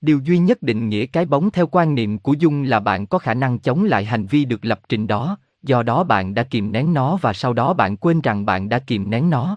Điều 0.00 0.20
duy 0.24 0.38
nhất 0.38 0.62
định 0.62 0.88
nghĩa 0.88 1.06
cái 1.06 1.24
bóng 1.24 1.50
theo 1.50 1.66
quan 1.66 1.94
niệm 1.94 2.18
của 2.18 2.32
Dung 2.32 2.62
là 2.62 2.80
bạn 2.80 3.06
có 3.06 3.18
khả 3.18 3.34
năng 3.34 3.58
chống 3.58 3.84
lại 3.84 4.04
hành 4.04 4.26
vi 4.26 4.44
được 4.44 4.64
lập 4.64 4.80
trình 4.88 5.06
đó, 5.06 5.36
do 5.62 5.82
đó 5.82 6.04
bạn 6.04 6.34
đã 6.34 6.42
kìm 6.42 6.72
nén 6.72 6.94
nó 6.94 7.16
và 7.16 7.32
sau 7.32 7.52
đó 7.52 7.74
bạn 7.74 7.96
quên 7.96 8.20
rằng 8.20 8.46
bạn 8.46 8.68
đã 8.68 8.78
kìm 8.78 9.10
nén 9.10 9.30
nó. 9.30 9.56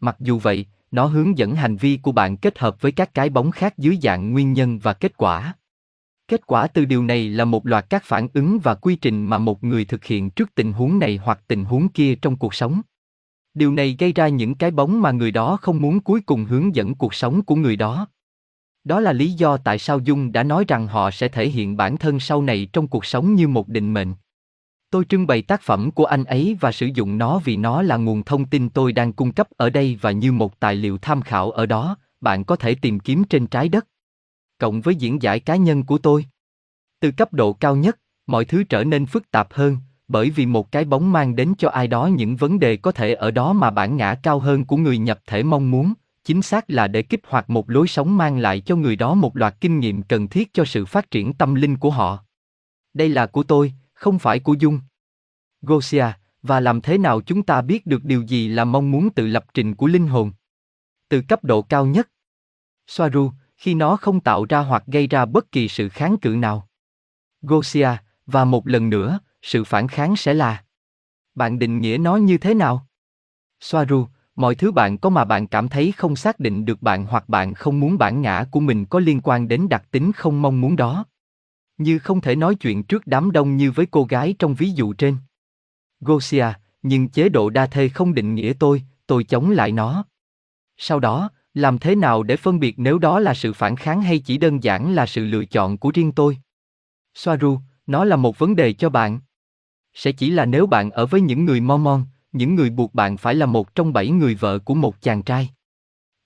Mặc 0.00 0.16
dù 0.20 0.38
vậy, 0.38 0.66
nó 0.90 1.06
hướng 1.06 1.38
dẫn 1.38 1.54
hành 1.54 1.76
vi 1.76 1.96
của 1.96 2.12
bạn 2.12 2.36
kết 2.36 2.58
hợp 2.58 2.80
với 2.80 2.92
các 2.92 3.14
cái 3.14 3.30
bóng 3.30 3.50
khác 3.50 3.78
dưới 3.78 3.98
dạng 4.02 4.32
nguyên 4.32 4.52
nhân 4.52 4.78
và 4.78 4.92
kết 4.92 5.16
quả. 5.16 5.54
Kết 6.28 6.46
quả 6.46 6.66
từ 6.66 6.84
điều 6.84 7.04
này 7.04 7.28
là 7.28 7.44
một 7.44 7.66
loạt 7.66 7.90
các 7.90 8.04
phản 8.04 8.28
ứng 8.34 8.58
và 8.58 8.74
quy 8.74 8.96
trình 8.96 9.24
mà 9.26 9.38
một 9.38 9.64
người 9.64 9.84
thực 9.84 10.04
hiện 10.04 10.30
trước 10.30 10.54
tình 10.54 10.72
huống 10.72 10.98
này 10.98 11.20
hoặc 11.22 11.40
tình 11.46 11.64
huống 11.64 11.88
kia 11.88 12.14
trong 12.14 12.36
cuộc 12.36 12.54
sống. 12.54 12.80
Điều 13.54 13.72
này 13.72 13.96
gây 13.98 14.12
ra 14.12 14.28
những 14.28 14.54
cái 14.54 14.70
bóng 14.70 15.02
mà 15.02 15.10
người 15.10 15.30
đó 15.30 15.58
không 15.62 15.82
muốn 15.82 16.00
cuối 16.00 16.20
cùng 16.20 16.44
hướng 16.44 16.74
dẫn 16.74 16.94
cuộc 16.94 17.14
sống 17.14 17.42
của 17.42 17.54
người 17.54 17.76
đó. 17.76 18.06
Đó 18.84 19.00
là 19.00 19.12
lý 19.12 19.32
do 19.32 19.56
tại 19.56 19.78
sao 19.78 19.98
Dung 19.98 20.32
đã 20.32 20.42
nói 20.42 20.64
rằng 20.68 20.86
họ 20.86 21.10
sẽ 21.10 21.28
thể 21.28 21.48
hiện 21.48 21.76
bản 21.76 21.96
thân 21.96 22.20
sau 22.20 22.42
này 22.42 22.68
trong 22.72 22.88
cuộc 22.88 23.04
sống 23.04 23.34
như 23.34 23.48
một 23.48 23.68
định 23.68 23.94
mệnh. 23.94 24.14
Tôi 24.90 25.04
trưng 25.08 25.26
bày 25.26 25.42
tác 25.42 25.62
phẩm 25.62 25.90
của 25.90 26.04
anh 26.04 26.24
ấy 26.24 26.56
và 26.60 26.72
sử 26.72 26.86
dụng 26.94 27.18
nó 27.18 27.38
vì 27.44 27.56
nó 27.56 27.82
là 27.82 27.96
nguồn 27.96 28.22
thông 28.22 28.44
tin 28.44 28.68
tôi 28.68 28.92
đang 28.92 29.12
cung 29.12 29.32
cấp 29.32 29.48
ở 29.56 29.70
đây 29.70 29.98
và 30.00 30.10
như 30.10 30.32
một 30.32 30.60
tài 30.60 30.74
liệu 30.74 30.98
tham 30.98 31.22
khảo 31.22 31.50
ở 31.50 31.66
đó, 31.66 31.96
bạn 32.20 32.44
có 32.44 32.56
thể 32.56 32.74
tìm 32.74 33.00
kiếm 33.00 33.24
trên 33.24 33.46
trái 33.46 33.68
đất. 33.68 33.86
Cộng 34.58 34.80
với 34.80 34.94
diễn 34.94 35.22
giải 35.22 35.40
cá 35.40 35.56
nhân 35.56 35.82
của 35.82 35.98
tôi. 35.98 36.26
Từ 37.00 37.10
cấp 37.10 37.32
độ 37.32 37.52
cao 37.52 37.76
nhất, 37.76 37.98
mọi 38.26 38.44
thứ 38.44 38.64
trở 38.64 38.84
nên 38.84 39.06
phức 39.06 39.30
tạp 39.30 39.52
hơn, 39.52 39.76
bởi 40.08 40.30
vì 40.30 40.46
một 40.46 40.72
cái 40.72 40.84
bóng 40.84 41.12
mang 41.12 41.36
đến 41.36 41.54
cho 41.58 41.68
ai 41.68 41.86
đó 41.86 42.06
những 42.06 42.36
vấn 42.36 42.60
đề 42.60 42.76
có 42.76 42.92
thể 42.92 43.14
ở 43.14 43.30
đó 43.30 43.52
mà 43.52 43.70
bản 43.70 43.96
ngã 43.96 44.14
cao 44.22 44.38
hơn 44.38 44.64
của 44.64 44.76
người 44.76 44.98
nhập 44.98 45.20
thể 45.26 45.42
mong 45.42 45.70
muốn, 45.70 45.92
chính 46.24 46.42
xác 46.42 46.70
là 46.70 46.88
để 46.88 47.02
kích 47.02 47.20
hoạt 47.28 47.50
một 47.50 47.70
lối 47.70 47.88
sống 47.88 48.16
mang 48.16 48.38
lại 48.38 48.60
cho 48.60 48.76
người 48.76 48.96
đó 48.96 49.14
một 49.14 49.36
loạt 49.36 49.54
kinh 49.60 49.78
nghiệm 49.78 50.02
cần 50.02 50.28
thiết 50.28 50.54
cho 50.54 50.64
sự 50.64 50.86
phát 50.86 51.10
triển 51.10 51.34
tâm 51.34 51.54
linh 51.54 51.76
của 51.76 51.90
họ. 51.90 52.18
Đây 52.94 53.08
là 53.08 53.26
của 53.26 53.42
tôi, 53.42 53.72
không 54.00 54.18
phải 54.18 54.40
của 54.40 54.54
Dung. 54.54 54.80
Gosia, 55.62 56.06
và 56.42 56.60
làm 56.60 56.80
thế 56.80 56.98
nào 56.98 57.20
chúng 57.20 57.42
ta 57.42 57.60
biết 57.60 57.86
được 57.86 58.04
điều 58.04 58.22
gì 58.22 58.48
là 58.48 58.64
mong 58.64 58.90
muốn 58.90 59.10
tự 59.10 59.26
lập 59.26 59.44
trình 59.54 59.74
của 59.74 59.86
linh 59.86 60.06
hồn? 60.06 60.32
Từ 61.08 61.22
cấp 61.28 61.44
độ 61.44 61.62
cao 61.62 61.86
nhất. 61.86 62.08
Soaru, 62.86 63.32
khi 63.56 63.74
nó 63.74 63.96
không 63.96 64.20
tạo 64.20 64.44
ra 64.44 64.58
hoặc 64.58 64.82
gây 64.86 65.06
ra 65.06 65.24
bất 65.24 65.52
kỳ 65.52 65.68
sự 65.68 65.88
kháng 65.88 66.16
cự 66.18 66.30
nào. 66.30 66.68
Gosia, 67.42 67.88
và 68.26 68.44
một 68.44 68.68
lần 68.68 68.90
nữa, 68.90 69.18
sự 69.42 69.64
phản 69.64 69.88
kháng 69.88 70.16
sẽ 70.16 70.34
là. 70.34 70.64
Bạn 71.34 71.58
định 71.58 71.78
nghĩa 71.78 71.98
nó 71.98 72.16
như 72.16 72.38
thế 72.38 72.54
nào? 72.54 72.86
Soaru, 73.60 74.06
mọi 74.36 74.54
thứ 74.54 74.72
bạn 74.72 74.98
có 74.98 75.10
mà 75.10 75.24
bạn 75.24 75.46
cảm 75.46 75.68
thấy 75.68 75.92
không 75.92 76.16
xác 76.16 76.40
định 76.40 76.64
được 76.64 76.82
bạn 76.82 77.06
hoặc 77.06 77.28
bạn 77.28 77.54
không 77.54 77.80
muốn 77.80 77.98
bản 77.98 78.22
ngã 78.22 78.44
của 78.50 78.60
mình 78.60 78.86
có 78.86 78.98
liên 79.00 79.20
quan 79.20 79.48
đến 79.48 79.68
đặc 79.68 79.90
tính 79.90 80.12
không 80.12 80.42
mong 80.42 80.60
muốn 80.60 80.76
đó. 80.76 81.04
Như 81.80 81.98
không 81.98 82.20
thể 82.20 82.36
nói 82.36 82.54
chuyện 82.54 82.82
trước 82.82 83.06
đám 83.06 83.30
đông 83.30 83.56
như 83.56 83.70
với 83.70 83.86
cô 83.86 84.04
gái 84.04 84.34
trong 84.38 84.54
ví 84.54 84.70
dụ 84.70 84.92
trên. 84.92 85.16
Gosia, 86.00 86.46
nhưng 86.82 87.08
chế 87.08 87.28
độ 87.28 87.50
đa 87.50 87.66
thê 87.66 87.88
không 87.88 88.14
định 88.14 88.34
nghĩa 88.34 88.52
tôi, 88.58 88.82
tôi 89.06 89.24
chống 89.24 89.50
lại 89.50 89.72
nó. 89.72 90.04
Sau 90.76 91.00
đó, 91.00 91.30
làm 91.54 91.78
thế 91.78 91.94
nào 91.94 92.22
để 92.22 92.36
phân 92.36 92.60
biệt 92.60 92.74
nếu 92.78 92.98
đó 92.98 93.20
là 93.20 93.34
sự 93.34 93.52
phản 93.52 93.76
kháng 93.76 94.02
hay 94.02 94.18
chỉ 94.18 94.38
đơn 94.38 94.62
giản 94.62 94.94
là 94.94 95.06
sự 95.06 95.24
lựa 95.24 95.44
chọn 95.44 95.78
của 95.78 95.90
riêng 95.94 96.12
tôi? 96.12 96.38
Soaru, 97.14 97.58
nó 97.86 98.04
là 98.04 98.16
một 98.16 98.38
vấn 98.38 98.56
đề 98.56 98.72
cho 98.72 98.90
bạn. 98.90 99.20
Sẽ 99.94 100.12
chỉ 100.12 100.30
là 100.30 100.44
nếu 100.44 100.66
bạn 100.66 100.90
ở 100.90 101.06
với 101.06 101.20
những 101.20 101.44
người 101.44 101.60
Mormon, 101.60 102.04
những 102.32 102.54
người 102.54 102.70
buộc 102.70 102.94
bạn 102.94 103.16
phải 103.16 103.34
là 103.34 103.46
một 103.46 103.74
trong 103.74 103.92
bảy 103.92 104.10
người 104.10 104.34
vợ 104.34 104.58
của 104.58 104.74
một 104.74 105.02
chàng 105.02 105.22
trai. 105.22 105.50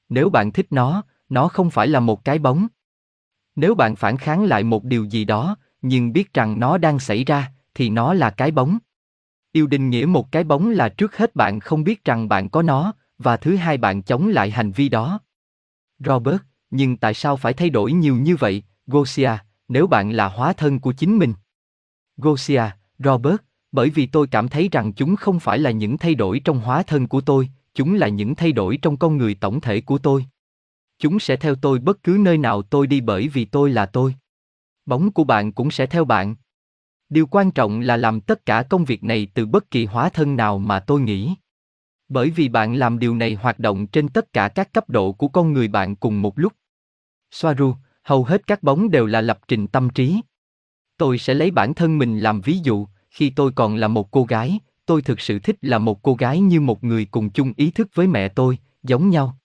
Nếu 0.08 0.30
bạn 0.30 0.52
thích 0.52 0.66
nó, 0.70 1.02
nó 1.28 1.49
không 1.49 1.70
phải 1.70 1.88
là 1.88 2.00
một 2.00 2.25
cái 2.25 2.38
bóng. 2.38 2.66
Nếu 3.56 3.75
bạn 3.75 3.96
phản 3.96 4.16
kháng 4.16 4.44
lại 4.44 4.62
một 4.62 4.84
điều 4.84 5.04
gì 5.04 5.25
đó, 5.25 5.56
nhưng 5.82 6.12
biết 6.12 6.34
rằng 6.34 6.61
nó 6.61 6.78
đang 6.78 6.99
xảy 6.99 7.25
ra, 7.25 7.52
thì 7.75 7.90
nó 7.90 8.14
là 8.14 8.30
cái 8.30 8.50
bóng. 8.50 8.78
Yêu 9.52 9.66
định 9.66 9.90
nghĩa 9.90 10.06
một 10.06 10.32
cái 10.32 10.44
bóng 10.44 10.70
là 10.70 10.88
trước 10.88 11.16
hết 11.16 11.37
bạn 11.37 11.61
không 11.61 11.84
biết 11.84 12.04
rằng 12.04 12.28
bạn 12.28 12.49
có 12.49 12.62
nó, 12.62 12.92
và 13.18 13.37
thứ 13.37 13.56
hai 13.56 13.76
bạn 13.76 14.02
chống 14.02 14.28
lại 14.28 14.50
hành 14.50 14.73
vi 14.73 14.88
đó. 14.88 15.20
Robert, 15.99 16.42
nhưng 16.70 16.96
tại 16.96 17.14
sao 17.14 17.37
phải 17.37 17.52
thay 17.52 17.70
đổi 17.70 17.92
nhiều 17.92 18.16
như 18.16 18.37
vậy, 18.37 18.62
Gosia, 18.87 19.31
nếu 19.68 19.87
bạn 19.87 20.11
là 20.11 20.29
hóa 20.29 20.52
thân 20.52 20.81
của 20.81 20.92
chính 20.92 21.18
mình? 21.18 21.35
Gosia, 22.16 22.62
Robert, 22.98 23.37
bởi 23.72 23.90
vì 23.90 24.07
tôi 24.07 24.26
cảm 24.26 24.48
thấy 24.48 24.68
rằng 24.72 24.92
chúng 24.92 25.16
không 25.16 25.40
phải 25.40 25.59
là 25.59 25.70
những 25.70 25.98
thay 25.98 26.14
đổi 26.14 26.40
trong 26.44 26.61
hóa 26.61 26.83
thân 26.83 27.09
của 27.09 27.20
tôi, 27.20 27.48
chúng 27.74 27.94
là 27.94 28.09
những 28.09 28.35
thay 28.35 28.52
đổi 28.52 28.79
trong 28.83 28.96
con 28.96 29.16
người 29.16 29.35
tổng 29.35 29.61
thể 29.61 29.81
của 29.81 29.98
tôi. 29.98 30.26
Chúng 30.98 31.18
sẽ 31.20 31.37
theo 31.37 31.54
tôi 31.54 31.78
bất 31.78 32.02
cứ 32.02 32.16
nơi 32.20 32.38
nào 32.38 32.62
tôi 32.62 32.87
đi 32.87 33.00
bởi 33.00 33.28
vì 33.28 33.44
tôi 33.44 33.70
là 33.70 33.87
tôi. 33.87 34.14
Bóng 34.87 35.12
của 35.12 35.24
bạn 35.24 35.52
cũng 35.52 35.70
sẽ 35.70 35.87
theo 35.87 36.04
bạn. 36.04 36.37
Điều 37.09 37.26
quan 37.26 37.50
trọng 37.50 37.80
là 37.80 37.96
làm 37.96 38.20
tất 38.20 38.46
cả 38.46 38.62
công 38.62 38.85
việc 38.85 39.04
này 39.04 39.28
từ 39.35 39.46
bất 39.46 39.70
kỳ 39.70 39.85
hóa 39.85 40.09
thân 40.09 40.37
nào 40.37 40.59
mà 40.59 40.80
tôi 40.80 41.00
nghĩ. 41.00 41.35
Bởi 42.09 42.30
vì 42.30 42.48
bạn 42.48 42.74
làm 42.74 42.98
điều 42.98 43.14
này 43.14 43.35
hoạt 43.35 43.59
động 43.59 43.87
trên 43.87 44.09
tất 44.09 44.33
cả 44.33 44.48
các 44.48 44.72
cấp 44.72 44.90
độ 44.90 45.12
của 45.12 45.28
con 45.28 45.52
người 45.52 45.68
bạn 45.68 45.96
cùng 45.96 46.22
một 46.22 46.38
lúc. 46.38 46.52
Soaru, 47.30 47.74
hầu 48.02 48.24
hết 48.24 48.46
các 48.46 48.62
bóng 48.62 48.90
đều 48.90 49.07
là 49.07 49.20
lập 49.20 49.40
trình 49.48 49.66
tâm 49.66 49.90
trí. 49.90 50.20
Tôi 50.96 51.18
sẽ 51.18 51.35
lấy 51.35 51.50
bản 51.50 51.74
thân 51.74 51.98
mình 51.98 52.18
làm 52.18 52.40
ví 52.40 52.59
dụ, 52.62 52.87
khi 53.11 53.30
tôi 53.30 53.52
còn 53.52 53.76
là 53.76 53.88
một 53.88 54.11
cô 54.11 54.24
gái, 54.24 54.59
tôi 54.87 55.02
thực 55.02 55.20
sự 55.20 55.38
thích 55.38 55.57
là 55.61 55.78
một 55.78 56.02
cô 56.02 56.14
gái 56.14 56.40
như 56.40 56.61
một 56.61 56.85
người 56.85 57.04
cùng 57.04 57.30
chung 57.30 57.52
ý 57.57 57.70
thức 57.70 57.88
với 57.94 58.07
mẹ 58.07 58.28
tôi, 58.28 58.59
giống 58.83 59.11
nhau. 59.11 59.38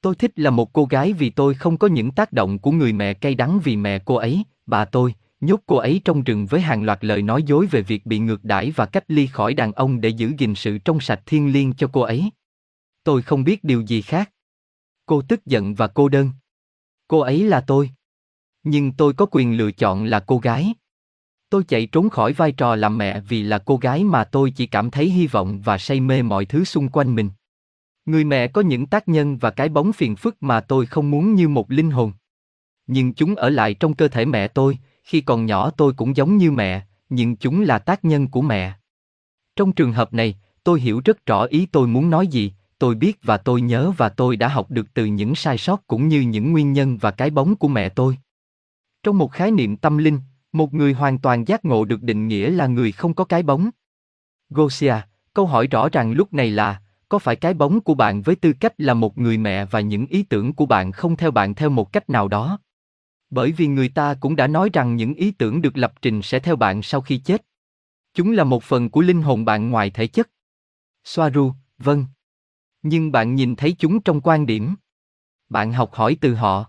Tôi 0.00 0.14
thích 0.14 0.32
là 0.36 0.50
một 0.50 0.72
cô 0.72 0.84
gái 0.84 1.12
vì 1.12 1.30
tôi 1.30 1.54
không 1.54 1.76
có 1.76 1.88
những 1.88 2.10
tác 2.10 2.32
động 2.32 2.58
của 2.58 2.70
người 2.70 2.92
mẹ 2.92 3.14
cay 3.14 3.34
đắng 3.34 3.60
vì 3.64 3.76
mẹ 3.76 3.98
cô 3.98 4.14
ấy, 4.14 4.42
bà 4.66 4.84
tôi, 4.84 5.14
nhốt 5.40 5.60
cô 5.66 5.76
ấy 5.76 6.00
trong 6.04 6.22
rừng 6.22 6.46
với 6.46 6.60
hàng 6.60 6.84
loạt 6.84 7.04
lời 7.04 7.22
nói 7.22 7.42
dối 7.42 7.66
về 7.66 7.82
việc 7.82 8.06
bị 8.06 8.18
ngược 8.18 8.44
đãi 8.44 8.70
và 8.70 8.86
cách 8.86 9.04
ly 9.08 9.26
khỏi 9.26 9.54
đàn 9.54 9.72
ông 9.72 10.00
để 10.00 10.08
giữ 10.08 10.32
gìn 10.38 10.54
sự 10.54 10.78
trong 10.78 11.00
sạch 11.00 11.20
thiên 11.26 11.52
liêng 11.52 11.72
cho 11.72 11.90
cô 11.92 12.00
ấy. 12.00 12.30
Tôi 13.04 13.22
không 13.22 13.44
biết 13.44 13.64
điều 13.64 13.80
gì 13.80 14.02
khác. 14.02 14.30
Cô 15.06 15.22
tức 15.22 15.46
giận 15.46 15.74
và 15.74 15.86
cô 15.86 16.08
đơn. 16.08 16.30
Cô 17.08 17.18
ấy 17.18 17.44
là 17.44 17.60
tôi. 17.60 17.90
Nhưng 18.62 18.92
tôi 18.92 19.12
có 19.12 19.26
quyền 19.30 19.56
lựa 19.56 19.72
chọn 19.72 20.04
là 20.04 20.20
cô 20.20 20.38
gái. 20.38 20.74
Tôi 21.50 21.64
chạy 21.64 21.86
trốn 21.86 22.10
khỏi 22.10 22.32
vai 22.32 22.52
trò 22.52 22.76
làm 22.76 22.98
mẹ 22.98 23.20
vì 23.20 23.42
là 23.42 23.58
cô 23.58 23.76
gái 23.76 24.04
mà 24.04 24.24
tôi 24.24 24.50
chỉ 24.50 24.66
cảm 24.66 24.90
thấy 24.90 25.10
hy 25.10 25.26
vọng 25.26 25.60
và 25.60 25.78
say 25.78 26.00
mê 26.00 26.22
mọi 26.22 26.44
thứ 26.44 26.64
xung 26.64 26.88
quanh 26.88 27.14
mình. 27.14 27.30
Người 28.08 28.24
mẹ 28.24 28.48
có 28.48 28.60
những 28.60 28.86
tác 28.86 29.08
nhân 29.08 29.38
và 29.38 29.50
cái 29.50 29.68
bóng 29.68 29.92
phiền 29.92 30.16
phức 30.16 30.42
mà 30.42 30.60
tôi 30.60 30.86
không 30.86 31.10
muốn 31.10 31.34
như 31.34 31.48
một 31.48 31.70
linh 31.70 31.90
hồn. 31.90 32.12
Nhưng 32.86 33.14
chúng 33.14 33.34
ở 33.34 33.48
lại 33.48 33.74
trong 33.74 33.94
cơ 33.94 34.08
thể 34.08 34.24
mẹ 34.24 34.48
tôi, 34.48 34.78
khi 35.04 35.20
còn 35.20 35.46
nhỏ 35.46 35.70
tôi 35.70 35.92
cũng 35.92 36.16
giống 36.16 36.36
như 36.36 36.50
mẹ, 36.50 36.86
nhưng 37.08 37.36
chúng 37.36 37.60
là 37.60 37.78
tác 37.78 38.04
nhân 38.04 38.28
của 38.28 38.42
mẹ. 38.42 38.72
Trong 39.56 39.72
trường 39.72 39.92
hợp 39.92 40.14
này, 40.14 40.38
tôi 40.64 40.80
hiểu 40.80 41.00
rất 41.04 41.26
rõ 41.26 41.44
ý 41.44 41.66
tôi 41.66 41.86
muốn 41.86 42.10
nói 42.10 42.26
gì, 42.26 42.52
tôi 42.78 42.94
biết 42.94 43.18
và 43.22 43.36
tôi 43.36 43.60
nhớ 43.60 43.92
và 43.96 44.08
tôi 44.08 44.36
đã 44.36 44.48
học 44.48 44.70
được 44.70 44.86
từ 44.94 45.04
những 45.04 45.34
sai 45.34 45.58
sót 45.58 45.86
cũng 45.86 46.08
như 46.08 46.20
những 46.20 46.52
nguyên 46.52 46.72
nhân 46.72 46.98
và 46.98 47.10
cái 47.10 47.30
bóng 47.30 47.56
của 47.56 47.68
mẹ 47.68 47.88
tôi. 47.88 48.18
Trong 49.02 49.18
một 49.18 49.32
khái 49.32 49.50
niệm 49.50 49.76
tâm 49.76 49.98
linh, 49.98 50.20
một 50.52 50.74
người 50.74 50.92
hoàn 50.92 51.18
toàn 51.18 51.44
giác 51.44 51.64
ngộ 51.64 51.84
được 51.84 52.02
định 52.02 52.28
nghĩa 52.28 52.50
là 52.50 52.66
người 52.66 52.92
không 52.92 53.14
có 53.14 53.24
cái 53.24 53.42
bóng. 53.42 53.70
Gosia, 54.50 54.94
câu 55.34 55.46
hỏi 55.46 55.66
rõ 55.66 55.88
ràng 55.88 56.12
lúc 56.12 56.32
này 56.32 56.50
là, 56.50 56.80
có 57.08 57.18
phải 57.18 57.36
cái 57.36 57.54
bóng 57.54 57.80
của 57.80 57.94
bạn 57.94 58.22
với 58.22 58.36
tư 58.36 58.52
cách 58.60 58.74
là 58.78 58.94
một 58.94 59.18
người 59.18 59.38
mẹ 59.38 59.64
và 59.64 59.80
những 59.80 60.06
ý 60.06 60.22
tưởng 60.22 60.52
của 60.52 60.66
bạn 60.66 60.92
không 60.92 61.16
theo 61.16 61.30
bạn 61.30 61.54
theo 61.54 61.70
một 61.70 61.92
cách 61.92 62.10
nào 62.10 62.28
đó? 62.28 62.58
Bởi 63.30 63.52
vì 63.52 63.66
người 63.66 63.88
ta 63.88 64.14
cũng 64.14 64.36
đã 64.36 64.46
nói 64.46 64.70
rằng 64.72 64.96
những 64.96 65.14
ý 65.14 65.30
tưởng 65.30 65.62
được 65.62 65.76
lập 65.76 65.92
trình 66.02 66.22
sẽ 66.22 66.38
theo 66.38 66.56
bạn 66.56 66.82
sau 66.82 67.00
khi 67.00 67.18
chết. 67.18 67.44
Chúng 68.14 68.32
là 68.32 68.44
một 68.44 68.62
phần 68.62 68.90
của 68.90 69.00
linh 69.00 69.22
hồn 69.22 69.44
bạn 69.44 69.70
ngoài 69.70 69.90
thể 69.90 70.06
chất. 70.06 70.30
Soaru, 71.04 71.52
vâng. 71.78 72.06
Nhưng 72.82 73.12
bạn 73.12 73.34
nhìn 73.34 73.56
thấy 73.56 73.76
chúng 73.78 74.00
trong 74.00 74.20
quan 74.20 74.46
điểm. 74.46 74.74
Bạn 75.48 75.72
học 75.72 75.94
hỏi 75.94 76.16
từ 76.20 76.34
họ. 76.34 76.64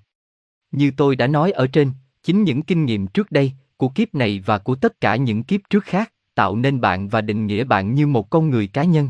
Như 0.71 0.91
tôi 0.97 1.15
đã 1.15 1.27
nói 1.27 1.51
ở 1.51 1.67
trên, 1.67 1.91
chính 2.23 2.43
những 2.43 2.61
kinh 2.61 2.85
nghiệm 2.85 3.07
trước 3.07 3.31
đây, 3.31 3.53
của 3.77 3.89
kiếp 3.89 4.15
này 4.15 4.43
và 4.45 4.57
của 4.57 4.75
tất 4.75 5.01
cả 5.01 5.15
những 5.15 5.43
kiếp 5.43 5.61
trước 5.69 5.83
khác, 5.83 6.13
tạo 6.35 6.55
nên 6.55 6.81
bạn 6.81 7.09
và 7.09 7.21
định 7.21 7.47
nghĩa 7.47 7.63
bạn 7.63 7.93
như 7.93 8.07
một 8.07 8.29
con 8.29 8.49
người 8.49 8.67
cá 8.67 8.83
nhân. 8.83 9.09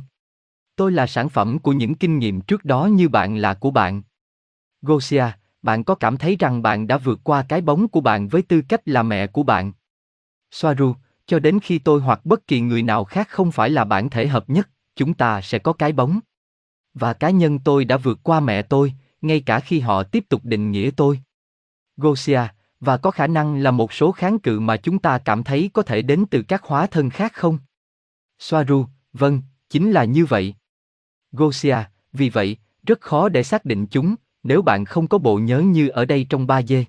Tôi 0.79 0.91
là 0.91 1.07
sản 1.07 1.29
phẩm 1.29 1.59
của 1.59 1.71
những 1.71 1.95
kinh 1.95 2.19
nghiệm 2.19 2.41
trước 2.41 2.65
đó 2.65 2.85
như 2.85 3.09
bạn 3.09 3.37
là 3.37 3.53
của 3.53 3.71
bạn. 3.71 4.01
Gosia, 4.81 5.25
bạn 5.61 5.83
có 5.83 5.95
cảm 5.95 6.17
thấy 6.17 6.35
rằng 6.39 6.61
bạn 6.61 6.87
đã 6.87 6.97
vượt 6.97 7.19
qua 7.23 7.45
cái 7.49 7.61
bóng 7.61 7.87
của 7.87 8.01
bạn 8.01 8.27
với 8.27 8.41
tư 8.41 8.61
cách 8.69 8.81
là 8.85 9.03
mẹ 9.03 9.27
của 9.27 9.43
bạn? 9.43 9.71
Soaru, 10.51 10.95
cho 11.25 11.39
đến 11.39 11.59
khi 11.59 11.79
tôi 11.79 12.01
hoặc 12.01 12.25
bất 12.25 12.47
kỳ 12.47 12.61
người 12.61 12.83
nào 12.83 13.03
khác 13.03 13.29
không 13.29 13.51
phải 13.51 13.69
là 13.69 13.85
bản 13.85 14.09
thể 14.09 14.27
hợp 14.27 14.49
nhất, 14.49 14.69
chúng 14.95 15.13
ta 15.13 15.41
sẽ 15.41 15.59
có 15.59 15.73
cái 15.73 15.91
bóng. 15.91 16.19
Và 16.93 17.13
cá 17.13 17.29
nhân 17.29 17.59
tôi 17.59 17.85
đã 17.85 17.97
vượt 17.97 18.19
qua 18.23 18.39
mẹ 18.39 18.61
tôi, 18.61 18.93
ngay 19.21 19.41
cả 19.41 19.59
khi 19.59 19.79
họ 19.79 20.03
tiếp 20.03 20.25
tục 20.29 20.41
định 20.43 20.71
nghĩa 20.71 20.91
tôi. 20.95 21.19
Gosia, 21.97 22.41
và 22.79 22.97
có 22.97 23.11
khả 23.11 23.27
năng 23.27 23.55
là 23.55 23.71
một 23.71 23.93
số 23.93 24.11
kháng 24.11 24.39
cự 24.39 24.59
mà 24.59 24.77
chúng 24.77 24.99
ta 24.99 25.17
cảm 25.17 25.43
thấy 25.43 25.69
có 25.73 25.81
thể 25.81 26.01
đến 26.01 26.25
từ 26.31 26.41
các 26.41 26.63
hóa 26.63 26.87
thân 26.87 27.09
khác 27.09 27.33
không? 27.33 27.57
Soaru, 28.39 28.85
vâng, 29.13 29.41
chính 29.69 29.91
là 29.91 30.03
như 30.03 30.25
vậy. 30.25 30.55
Gosia, 31.31 31.77
vì 32.13 32.29
vậy, 32.29 32.57
rất 32.83 33.01
khó 33.01 33.29
để 33.29 33.43
xác 33.43 33.65
định 33.65 33.85
chúng, 33.87 34.15
nếu 34.43 34.61
bạn 34.61 34.85
không 34.85 35.07
có 35.07 35.17
bộ 35.17 35.37
nhớ 35.37 35.59
như 35.59 35.89
ở 35.89 36.05
đây 36.05 36.25
trong 36.29 36.47
3D. 36.47 36.83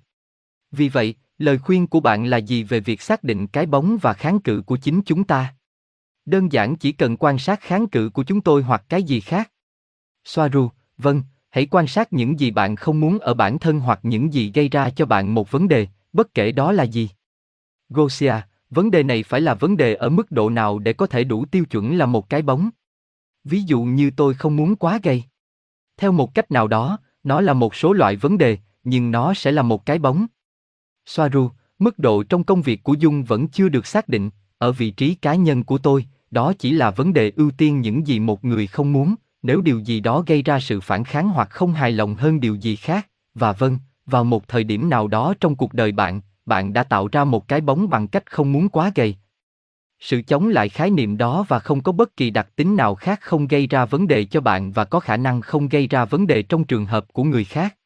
Vì 0.72 0.88
vậy, 0.88 1.14
lời 1.38 1.58
khuyên 1.58 1.86
của 1.86 2.00
bạn 2.00 2.26
là 2.26 2.36
gì 2.36 2.62
về 2.62 2.80
việc 2.80 3.02
xác 3.02 3.24
định 3.24 3.46
cái 3.46 3.66
bóng 3.66 3.98
và 4.02 4.12
kháng 4.12 4.40
cự 4.40 4.62
của 4.66 4.76
chính 4.76 5.00
chúng 5.06 5.24
ta? 5.24 5.54
Đơn 6.24 6.52
giản 6.52 6.76
chỉ 6.76 6.92
cần 6.92 7.16
quan 7.16 7.38
sát 7.38 7.60
kháng 7.60 7.86
cự 7.86 8.08
của 8.08 8.22
chúng 8.24 8.40
tôi 8.40 8.62
hoặc 8.62 8.84
cái 8.88 9.02
gì 9.02 9.20
khác. 9.20 9.50
Soaru, 10.24 10.68
vâng, 10.98 11.22
hãy 11.50 11.66
quan 11.66 11.86
sát 11.86 12.12
những 12.12 12.40
gì 12.40 12.50
bạn 12.50 12.76
không 12.76 13.00
muốn 13.00 13.18
ở 13.18 13.34
bản 13.34 13.58
thân 13.58 13.80
hoặc 13.80 14.00
những 14.02 14.32
gì 14.32 14.52
gây 14.54 14.68
ra 14.68 14.90
cho 14.90 15.06
bạn 15.06 15.34
một 15.34 15.50
vấn 15.50 15.68
đề, 15.68 15.86
bất 16.12 16.34
kể 16.34 16.52
đó 16.52 16.72
là 16.72 16.82
gì. 16.82 17.08
Gosia, 17.88 18.34
vấn 18.70 18.90
đề 18.90 19.02
này 19.02 19.22
phải 19.22 19.40
là 19.40 19.54
vấn 19.54 19.76
đề 19.76 19.94
ở 19.94 20.08
mức 20.08 20.30
độ 20.30 20.50
nào 20.50 20.78
để 20.78 20.92
có 20.92 21.06
thể 21.06 21.24
đủ 21.24 21.44
tiêu 21.44 21.64
chuẩn 21.64 21.98
là 21.98 22.06
một 22.06 22.28
cái 22.28 22.42
bóng. 22.42 22.70
Ví 23.44 23.62
dụ 23.62 23.82
như 23.82 24.10
tôi 24.10 24.34
không 24.34 24.56
muốn 24.56 24.76
quá 24.76 25.00
gầy. 25.02 25.24
Theo 25.96 26.12
một 26.12 26.34
cách 26.34 26.50
nào 26.50 26.68
đó, 26.68 26.98
nó 27.24 27.40
là 27.40 27.52
một 27.52 27.74
số 27.74 27.92
loại 27.92 28.16
vấn 28.16 28.38
đề, 28.38 28.58
nhưng 28.84 29.10
nó 29.10 29.34
sẽ 29.34 29.52
là 29.52 29.62
một 29.62 29.86
cái 29.86 29.98
bóng. 29.98 30.26
Soaru, 31.06 31.50
mức 31.78 31.98
độ 31.98 32.22
trong 32.22 32.44
công 32.44 32.62
việc 32.62 32.82
của 32.82 32.94
Dung 32.94 33.24
vẫn 33.24 33.48
chưa 33.48 33.68
được 33.68 33.86
xác 33.86 34.08
định, 34.08 34.30
ở 34.58 34.72
vị 34.72 34.90
trí 34.90 35.14
cá 35.14 35.34
nhân 35.34 35.64
của 35.64 35.78
tôi, 35.78 36.06
đó 36.30 36.52
chỉ 36.58 36.72
là 36.72 36.90
vấn 36.90 37.12
đề 37.12 37.32
ưu 37.36 37.50
tiên 37.50 37.80
những 37.80 38.06
gì 38.06 38.20
một 38.20 38.44
người 38.44 38.66
không 38.66 38.92
muốn, 38.92 39.14
nếu 39.42 39.60
điều 39.60 39.78
gì 39.78 40.00
đó 40.00 40.24
gây 40.26 40.42
ra 40.42 40.60
sự 40.60 40.80
phản 40.80 41.04
kháng 41.04 41.28
hoặc 41.28 41.50
không 41.50 41.72
hài 41.72 41.92
lòng 41.92 42.14
hơn 42.14 42.40
điều 42.40 42.54
gì 42.54 42.76
khác, 42.76 43.08
và 43.34 43.52
vâng, 43.52 43.78
vào 44.06 44.24
một 44.24 44.48
thời 44.48 44.64
điểm 44.64 44.90
nào 44.90 45.08
đó 45.08 45.34
trong 45.40 45.56
cuộc 45.56 45.74
đời 45.74 45.92
bạn, 45.92 46.20
bạn 46.46 46.72
đã 46.72 46.84
tạo 46.84 47.08
ra 47.12 47.24
một 47.24 47.48
cái 47.48 47.60
bóng 47.60 47.90
bằng 47.90 48.08
cách 48.08 48.30
không 48.30 48.52
muốn 48.52 48.68
quá 48.68 48.92
gầy. 48.94 49.16
Sự 50.00 50.22
chống 50.22 50.48
lại 50.48 50.68
khái 50.68 50.90
niệm 50.90 51.16
đó 51.16 51.44
và 51.48 51.58
không 51.58 51.82
có 51.82 51.92
bất 51.92 52.16
kỳ 52.16 52.30
đặc 52.30 52.48
tính 52.56 52.76
nào 52.76 52.94
khác 52.94 53.20
không 53.20 53.46
gây 53.46 53.66
ra 53.66 53.84
vấn 53.84 54.06
đề 54.06 54.24
cho 54.24 54.40
bạn 54.40 54.72
và 54.72 54.84
có 54.84 55.00
khả 55.00 55.16
năng 55.16 55.40
không 55.40 55.68
gây 55.68 55.86
ra 55.86 56.04
vấn 56.04 56.26
đề 56.26 56.42
trong 56.42 56.64
trường 56.64 56.86
hợp 56.86 57.12
của 57.12 57.24
người 57.24 57.44
khác. 57.44 57.76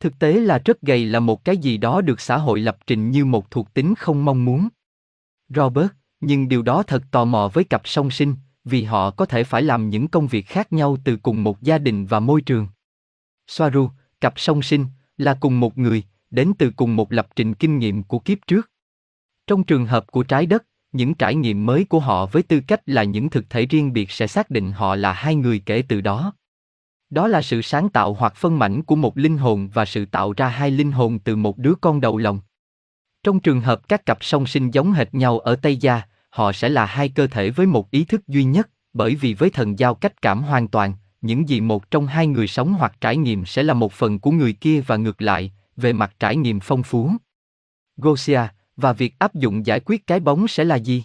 Thực 0.00 0.18
tế 0.18 0.32
là 0.32 0.58
rất 0.64 0.80
gầy 0.80 1.06
là 1.06 1.20
một 1.20 1.44
cái 1.44 1.56
gì 1.56 1.76
đó 1.76 2.00
được 2.00 2.20
xã 2.20 2.36
hội 2.36 2.60
lập 2.60 2.78
trình 2.86 3.10
như 3.10 3.24
một 3.24 3.50
thuộc 3.50 3.74
tính 3.74 3.94
không 3.94 4.24
mong 4.24 4.44
muốn. 4.44 4.68
Robert, 5.48 5.88
nhưng 6.20 6.48
điều 6.48 6.62
đó 6.62 6.82
thật 6.82 7.02
tò 7.10 7.24
mò 7.24 7.50
với 7.52 7.64
cặp 7.64 7.82
song 7.84 8.10
sinh, 8.10 8.34
vì 8.64 8.82
họ 8.82 9.10
có 9.10 9.26
thể 9.26 9.44
phải 9.44 9.62
làm 9.62 9.90
những 9.90 10.08
công 10.08 10.26
việc 10.26 10.46
khác 10.46 10.72
nhau 10.72 10.96
từ 11.04 11.16
cùng 11.16 11.42
một 11.42 11.62
gia 11.62 11.78
đình 11.78 12.06
và 12.06 12.20
môi 12.20 12.40
trường. 12.40 12.68
Soaru, 13.46 13.90
cặp 14.20 14.40
song 14.40 14.62
sinh, 14.62 14.86
là 15.18 15.38
cùng 15.40 15.60
một 15.60 15.78
người, 15.78 16.02
đến 16.30 16.52
từ 16.58 16.70
cùng 16.76 16.96
một 16.96 17.12
lập 17.12 17.28
trình 17.36 17.54
kinh 17.54 17.78
nghiệm 17.78 18.02
của 18.02 18.18
kiếp 18.18 18.38
trước. 18.46 18.70
Trong 19.46 19.64
trường 19.64 19.86
hợp 19.86 20.06
của 20.06 20.22
trái 20.22 20.46
đất, 20.46 20.64
những 20.94 21.14
trải 21.14 21.34
nghiệm 21.34 21.66
mới 21.66 21.84
của 21.84 22.00
họ 22.00 22.26
với 22.26 22.42
tư 22.42 22.60
cách 22.66 22.80
là 22.86 23.04
những 23.04 23.30
thực 23.30 23.50
thể 23.50 23.66
riêng 23.66 23.92
biệt 23.92 24.10
sẽ 24.10 24.26
xác 24.26 24.50
định 24.50 24.72
họ 24.72 24.94
là 24.94 25.12
hai 25.12 25.34
người 25.34 25.58
kể 25.66 25.82
từ 25.88 26.00
đó. 26.00 26.32
Đó 27.10 27.28
là 27.28 27.42
sự 27.42 27.62
sáng 27.62 27.88
tạo 27.88 28.14
hoặc 28.14 28.36
phân 28.36 28.58
mảnh 28.58 28.82
của 28.82 28.96
một 28.96 29.18
linh 29.18 29.38
hồn 29.38 29.68
và 29.74 29.84
sự 29.84 30.04
tạo 30.04 30.32
ra 30.36 30.48
hai 30.48 30.70
linh 30.70 30.92
hồn 30.92 31.18
từ 31.18 31.36
một 31.36 31.58
đứa 31.58 31.74
con 31.80 32.00
đầu 32.00 32.18
lòng. 32.18 32.40
Trong 33.22 33.40
trường 33.40 33.60
hợp 33.60 33.88
các 33.88 34.06
cặp 34.06 34.18
song 34.24 34.46
sinh 34.46 34.70
giống 34.70 34.92
hệt 34.92 35.14
nhau 35.14 35.38
ở 35.38 35.56
Tây 35.56 35.76
Gia, 35.76 36.02
họ 36.30 36.52
sẽ 36.52 36.68
là 36.68 36.86
hai 36.86 37.08
cơ 37.08 37.26
thể 37.26 37.50
với 37.50 37.66
một 37.66 37.90
ý 37.90 38.04
thức 38.04 38.28
duy 38.28 38.44
nhất, 38.44 38.70
bởi 38.92 39.14
vì 39.14 39.34
với 39.34 39.50
thần 39.50 39.78
giao 39.78 39.94
cách 39.94 40.22
cảm 40.22 40.42
hoàn 40.42 40.68
toàn, 40.68 40.94
những 41.20 41.48
gì 41.48 41.60
một 41.60 41.90
trong 41.90 42.06
hai 42.06 42.26
người 42.26 42.46
sống 42.46 42.74
hoặc 42.74 43.00
trải 43.00 43.16
nghiệm 43.16 43.46
sẽ 43.46 43.62
là 43.62 43.74
một 43.74 43.92
phần 43.92 44.18
của 44.18 44.30
người 44.30 44.52
kia 44.52 44.80
và 44.80 44.96
ngược 44.96 45.22
lại, 45.22 45.52
về 45.76 45.92
mặt 45.92 46.14
trải 46.18 46.36
nghiệm 46.36 46.60
phong 46.60 46.82
phú. 46.82 47.10
Gosia, 47.96 48.40
và 48.76 48.92
việc 48.92 49.18
áp 49.18 49.34
dụng 49.34 49.66
giải 49.66 49.80
quyết 49.80 50.06
cái 50.06 50.20
bóng 50.20 50.48
sẽ 50.48 50.64
là 50.64 50.76
gì? 50.76 51.04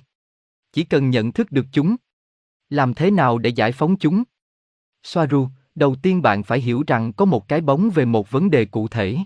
Chỉ 0.71 0.83
cần 0.83 1.09
nhận 1.09 1.31
thức 1.31 1.51
được 1.51 1.65
chúng. 1.71 1.95
Làm 2.69 2.93
thế 2.93 3.11
nào 3.11 3.37
để 3.37 3.49
giải 3.49 3.71
phóng 3.71 3.97
chúng? 3.97 4.23
Soaru, 5.03 5.47
đầu 5.75 5.95
tiên 6.01 6.21
bạn 6.21 6.43
phải 6.43 6.61
hiểu 6.61 6.83
rằng 6.87 7.13
có 7.13 7.25
một 7.25 7.47
cái 7.47 7.61
bóng 7.61 7.89
về 7.89 8.05
một 8.05 8.31
vấn 8.31 8.49
đề 8.49 8.65
cụ 8.65 8.87
thể. 8.87 9.17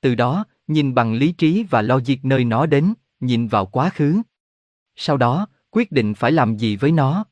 Từ 0.00 0.14
đó, 0.14 0.44
nhìn 0.66 0.94
bằng 0.94 1.14
lý 1.14 1.32
trí 1.32 1.64
và 1.70 1.82
logic 1.82 2.16
nơi 2.22 2.44
nó 2.44 2.66
đến, 2.66 2.94
nhìn 3.20 3.48
vào 3.48 3.66
quá 3.66 3.90
khứ. 3.90 4.22
Sau 4.96 5.16
đó, 5.16 5.46
quyết 5.70 5.92
định 5.92 6.14
phải 6.14 6.32
làm 6.32 6.56
gì 6.56 6.76
với 6.76 6.92
nó. 6.92 7.24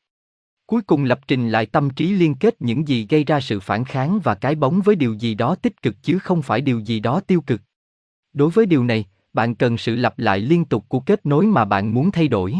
Cuối 0.66 0.82
cùng 0.82 1.04
lập 1.04 1.20
trình 1.28 1.50
lại 1.50 1.66
tâm 1.66 1.90
trí 1.90 2.12
liên 2.12 2.34
kết 2.34 2.62
những 2.62 2.88
gì 2.88 3.06
gây 3.10 3.24
ra 3.24 3.40
sự 3.40 3.60
phản 3.60 3.84
kháng 3.84 4.20
và 4.24 4.34
cái 4.34 4.54
bóng 4.54 4.80
với 4.84 4.96
điều 4.96 5.14
gì 5.14 5.34
đó 5.34 5.54
tích 5.54 5.82
cực 5.82 5.96
chứ 6.02 6.18
không 6.18 6.42
phải 6.42 6.60
điều 6.60 6.78
gì 6.80 7.00
đó 7.00 7.20
tiêu 7.20 7.40
cực. 7.40 7.60
Đối 8.32 8.50
với 8.50 8.66
điều 8.66 8.84
này, 8.84 9.04
bạn 9.32 9.54
cần 9.54 9.78
sự 9.78 9.96
lặp 9.96 10.18
lại 10.18 10.40
liên 10.40 10.64
tục 10.64 10.84
của 10.88 11.00
kết 11.00 11.26
nối 11.26 11.46
mà 11.46 11.64
bạn 11.64 11.94
muốn 11.94 12.10
thay 12.10 12.28
đổi. 12.28 12.54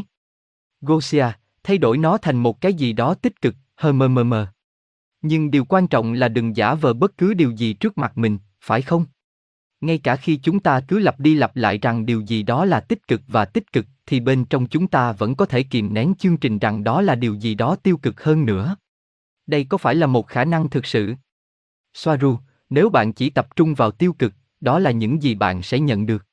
Gosia, 0.81 1.27
thay 1.63 1.79
đổi 1.79 1.99
nó 1.99 2.19
thành 2.19 2.37
một 2.37 2.61
cái 2.61 2.75
gì 2.75 2.93
đó 2.93 3.15
tích 3.15 3.41
cực, 3.41 3.55
hờ 3.77 3.93
mờ 3.93 4.09
mờ. 4.09 4.47
Nhưng 5.23 5.51
điều 5.51 5.65
quan 5.65 5.89
trọng 5.89 6.13
là 6.13 6.29
đừng 6.29 6.57
giả 6.57 6.75
vờ 6.75 6.93
bất 6.93 7.19
cứ 7.19 7.35
điều 7.35 7.51
gì 7.51 7.73
trước 7.73 7.99
mặt 7.99 8.19
mình, 8.19 8.39
phải 8.61 8.83
không? 8.83 9.05
Ngay 9.81 9.99
cả 9.99 10.17
khi 10.17 10.37
chúng 10.37 10.61
ta 10.61 10.81
cứ 10.81 10.99
lặp 10.99 11.21
đi 11.21 11.35
lặp 11.35 11.57
lại 11.57 11.79
rằng 11.79 12.07
điều 12.07 12.21
gì 12.21 12.43
đó 12.43 12.65
là 12.65 12.81
tích 12.81 13.09
cực 13.09 13.23
và 13.29 13.45
tích 13.45 13.73
cực, 13.73 13.87
thì 14.07 14.21
bên 14.21 14.45
trong 14.45 14.67
chúng 14.67 14.87
ta 14.87 15.13
vẫn 15.13 15.35
có 15.35 15.47
thể 15.47 15.63
kìm 15.63 15.95
nén 15.95 16.15
chương 16.19 16.37
trình 16.37 16.59
rằng 16.59 16.85
đó 16.85 17.03
là 17.03 17.15
điều 17.15 17.35
gì 17.35 17.55
đó 17.55 17.77
tiêu 17.77 17.97
cực 17.97 18.23
hơn 18.23 18.47
nữa. 18.47 18.77
Đây 19.47 19.65
có 19.65 19.79
phải 19.79 19.95
là 19.95 20.07
một 20.07 20.27
khả 20.27 20.45
năng 20.45 20.71
thực 20.71 20.87
sự? 20.87 21.15
Soaru, 21.95 22.39
nếu 22.71 22.91
bạn 22.91 23.13
chỉ 23.13 23.31
tập 23.31 23.57
trung 23.57 23.75
vào 23.75 23.91
tiêu 23.91 24.13
cực, 24.13 24.33
đó 24.61 24.79
là 24.79 24.91
những 24.91 25.23
gì 25.23 25.35
bạn 25.35 25.63
sẽ 25.63 25.81
nhận 25.81 26.07
được. 26.07 26.28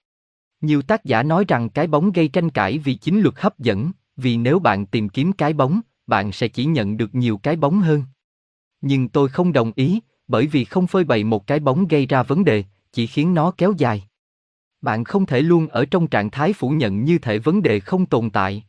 Nhiều 0.65 0.81
tác 0.81 1.05
giả 1.05 1.23
nói 1.23 1.45
rằng 1.47 1.69
cái 1.69 1.87
bóng 1.87 2.11
gây 2.11 2.27
tranh 2.27 2.49
cãi 2.49 2.77
vì 2.77 2.93
chính 2.95 3.19
luật 3.19 3.35
hấp 3.37 3.59
dẫn, 3.59 3.91
vì 4.17 4.37
nếu 4.37 4.59
bạn 4.59 4.85
tìm 4.85 5.09
kiếm 5.09 5.33
cái 5.33 5.53
bóng, 5.53 5.81
bạn 6.07 6.31
sẽ 6.31 6.47
chỉ 6.47 6.65
nhận 6.65 6.97
được 6.97 7.15
nhiều 7.15 7.37
cái 7.37 7.55
bóng 7.55 7.81
hơn. 7.81 8.03
Nhưng 8.81 9.09
tôi 9.09 9.29
không 9.29 9.53
đồng 9.53 9.71
ý, 9.75 9.99
bởi 10.27 10.47
vì 10.47 10.65
không 10.65 10.87
phơi 10.87 11.03
bày 11.03 11.23
một 11.23 11.47
cái 11.47 11.59
bóng 11.59 11.87
gây 11.87 12.05
ra 12.05 12.23
vấn 12.23 12.45
đề, 12.45 12.63
chỉ 12.91 13.07
khiến 13.07 13.33
nó 13.33 13.51
kéo 13.51 13.73
dài. 13.77 14.03
Bạn 14.81 15.03
không 15.03 15.25
thể 15.25 15.41
luôn 15.41 15.67
ở 15.67 15.85
trong 15.85 16.07
trạng 16.07 16.31
thái 16.31 16.53
phủ 16.53 16.69
nhận 16.69 17.03
như 17.03 17.17
thể 17.17 17.39
vấn 17.39 17.61
đề 17.61 17.79
không 17.79 18.05
tồn 18.05 18.29
tại. 18.29 18.63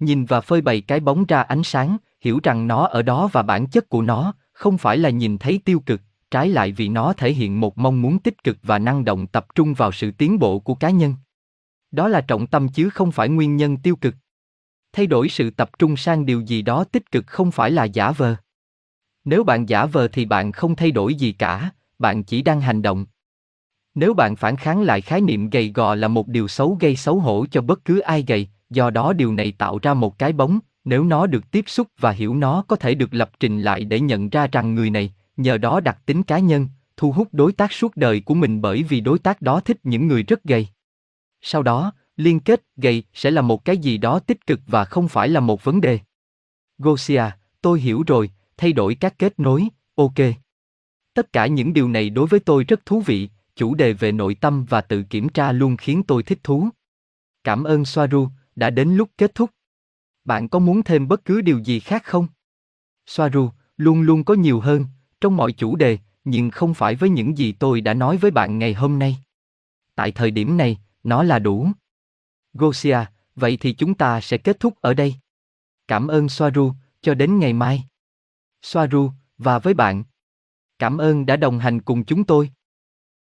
Nhìn 0.00 0.24
và 0.24 0.40
phơi 0.40 0.60
bày 0.60 0.80
cái 0.80 1.00
bóng 1.00 1.24
ra 1.24 1.42
ánh 1.42 1.62
sáng, 1.62 1.96
hiểu 2.20 2.40
rằng 2.42 2.66
nó 2.66 2.86
ở 2.86 3.02
đó 3.02 3.28
và 3.32 3.42
bản 3.42 3.66
chất 3.66 3.88
của 3.88 4.02
nó, 4.02 4.34
không 4.52 4.78
phải 4.78 4.98
là 4.98 5.10
nhìn 5.10 5.38
thấy 5.38 5.60
tiêu 5.64 5.80
cực, 5.86 6.00
trái 6.30 6.48
lại 6.48 6.72
vì 6.72 6.88
nó 6.88 7.12
thể 7.12 7.32
hiện 7.32 7.60
một 7.60 7.78
mong 7.78 8.02
muốn 8.02 8.18
tích 8.18 8.44
cực 8.44 8.58
và 8.62 8.78
năng 8.78 9.04
động 9.04 9.26
tập 9.26 9.46
trung 9.54 9.74
vào 9.74 9.92
sự 9.92 10.10
tiến 10.10 10.38
bộ 10.38 10.58
của 10.58 10.74
cá 10.74 10.90
nhân. 10.90 11.14
Đó 11.90 12.08
là 12.08 12.20
trọng 12.20 12.46
tâm 12.46 12.68
chứ 12.68 12.90
không 12.90 13.12
phải 13.12 13.28
nguyên 13.28 13.56
nhân 13.56 13.76
tiêu 13.76 13.96
cực. 13.96 14.14
Thay 14.92 15.06
đổi 15.06 15.28
sự 15.28 15.50
tập 15.50 15.70
trung 15.78 15.96
sang 15.96 16.26
điều 16.26 16.40
gì 16.40 16.62
đó 16.62 16.84
tích 16.84 17.10
cực 17.10 17.26
không 17.26 17.50
phải 17.50 17.70
là 17.70 17.84
giả 17.84 18.10
vờ. 18.10 18.36
Nếu 19.24 19.44
bạn 19.44 19.68
giả 19.68 19.86
vờ 19.86 20.08
thì 20.08 20.24
bạn 20.24 20.52
không 20.52 20.76
thay 20.76 20.90
đổi 20.90 21.14
gì 21.14 21.32
cả, 21.32 21.70
bạn 21.98 22.24
chỉ 22.24 22.42
đang 22.42 22.60
hành 22.60 22.82
động. 22.82 23.06
Nếu 23.94 24.14
bạn 24.14 24.36
phản 24.36 24.56
kháng 24.56 24.82
lại 24.82 25.00
khái 25.00 25.20
niệm 25.20 25.50
gầy 25.50 25.72
gò 25.74 25.94
là 25.94 26.08
một 26.08 26.28
điều 26.28 26.48
xấu 26.48 26.76
gây 26.80 26.96
xấu 26.96 27.20
hổ 27.20 27.46
cho 27.50 27.62
bất 27.62 27.84
cứ 27.84 27.98
ai 27.98 28.24
gầy, 28.28 28.48
do 28.70 28.90
đó 28.90 29.12
điều 29.12 29.32
này 29.32 29.52
tạo 29.58 29.78
ra 29.82 29.94
một 29.94 30.18
cái 30.18 30.32
bóng, 30.32 30.58
nếu 30.84 31.04
nó 31.04 31.26
được 31.26 31.50
tiếp 31.50 31.64
xúc 31.68 31.88
và 32.00 32.10
hiểu 32.10 32.34
nó 32.34 32.64
có 32.68 32.76
thể 32.76 32.94
được 32.94 33.14
lập 33.14 33.30
trình 33.40 33.60
lại 33.60 33.84
để 33.84 34.00
nhận 34.00 34.28
ra 34.28 34.46
rằng 34.52 34.74
người 34.74 34.90
này, 34.90 35.12
nhờ 35.38 35.58
đó 35.58 35.80
đặc 35.80 35.98
tính 36.06 36.22
cá 36.22 36.38
nhân, 36.38 36.68
thu 36.96 37.12
hút 37.12 37.28
đối 37.32 37.52
tác 37.52 37.72
suốt 37.72 37.96
đời 37.96 38.20
của 38.20 38.34
mình 38.34 38.60
bởi 38.60 38.82
vì 38.82 39.00
đối 39.00 39.18
tác 39.18 39.42
đó 39.42 39.60
thích 39.60 39.78
những 39.82 40.06
người 40.06 40.22
rất 40.22 40.44
gầy. 40.44 40.68
Sau 41.42 41.62
đó, 41.62 41.92
liên 42.16 42.40
kết 42.40 42.62
gầy 42.76 43.02
sẽ 43.14 43.30
là 43.30 43.42
một 43.42 43.64
cái 43.64 43.78
gì 43.78 43.98
đó 43.98 44.18
tích 44.18 44.46
cực 44.46 44.60
và 44.66 44.84
không 44.84 45.08
phải 45.08 45.28
là 45.28 45.40
một 45.40 45.64
vấn 45.64 45.80
đề. 45.80 45.98
Gosia, 46.78 47.22
tôi 47.60 47.80
hiểu 47.80 48.02
rồi, 48.06 48.30
thay 48.56 48.72
đổi 48.72 48.94
các 48.94 49.18
kết 49.18 49.40
nối, 49.40 49.68
ok. 49.94 50.14
Tất 51.14 51.32
cả 51.32 51.46
những 51.46 51.72
điều 51.72 51.88
này 51.88 52.10
đối 52.10 52.26
với 52.26 52.40
tôi 52.40 52.64
rất 52.64 52.86
thú 52.86 53.00
vị, 53.00 53.28
chủ 53.56 53.74
đề 53.74 53.92
về 53.92 54.12
nội 54.12 54.34
tâm 54.34 54.64
và 54.64 54.80
tự 54.80 55.02
kiểm 55.02 55.28
tra 55.28 55.52
luôn 55.52 55.76
khiến 55.76 56.02
tôi 56.02 56.22
thích 56.22 56.38
thú. 56.42 56.68
Cảm 57.44 57.64
ơn 57.64 57.84
Soaru, 57.84 58.28
đã 58.56 58.70
đến 58.70 58.94
lúc 58.94 59.10
kết 59.18 59.34
thúc. 59.34 59.50
Bạn 60.24 60.48
có 60.48 60.58
muốn 60.58 60.82
thêm 60.82 61.08
bất 61.08 61.24
cứ 61.24 61.40
điều 61.40 61.58
gì 61.58 61.80
khác 61.80 62.04
không? 62.04 62.26
Soaru, 63.06 63.50
luôn 63.76 64.00
luôn 64.00 64.24
có 64.24 64.34
nhiều 64.34 64.60
hơn, 64.60 64.86
trong 65.20 65.36
mọi 65.36 65.52
chủ 65.52 65.76
đề, 65.76 65.98
nhưng 66.24 66.50
không 66.50 66.74
phải 66.74 66.94
với 66.94 67.10
những 67.10 67.38
gì 67.38 67.52
tôi 67.52 67.80
đã 67.80 67.94
nói 67.94 68.16
với 68.16 68.30
bạn 68.30 68.58
ngày 68.58 68.74
hôm 68.74 68.98
nay. 68.98 69.16
Tại 69.94 70.12
thời 70.12 70.30
điểm 70.30 70.56
này, 70.56 70.78
nó 71.02 71.22
là 71.22 71.38
đủ. 71.38 71.68
Gosia, 72.52 72.98
vậy 73.34 73.56
thì 73.60 73.72
chúng 73.72 73.94
ta 73.94 74.20
sẽ 74.20 74.38
kết 74.38 74.60
thúc 74.60 74.74
ở 74.80 74.94
đây. 74.94 75.14
Cảm 75.88 76.08
ơn 76.08 76.28
Soaru, 76.28 76.72
cho 77.00 77.14
đến 77.14 77.38
ngày 77.38 77.52
mai. 77.52 77.84
Soaru, 78.62 79.10
và 79.38 79.58
với 79.58 79.74
bạn. 79.74 80.04
Cảm 80.78 80.98
ơn 80.98 81.26
đã 81.26 81.36
đồng 81.36 81.58
hành 81.58 81.80
cùng 81.80 82.04
chúng 82.04 82.24
tôi. 82.24 82.50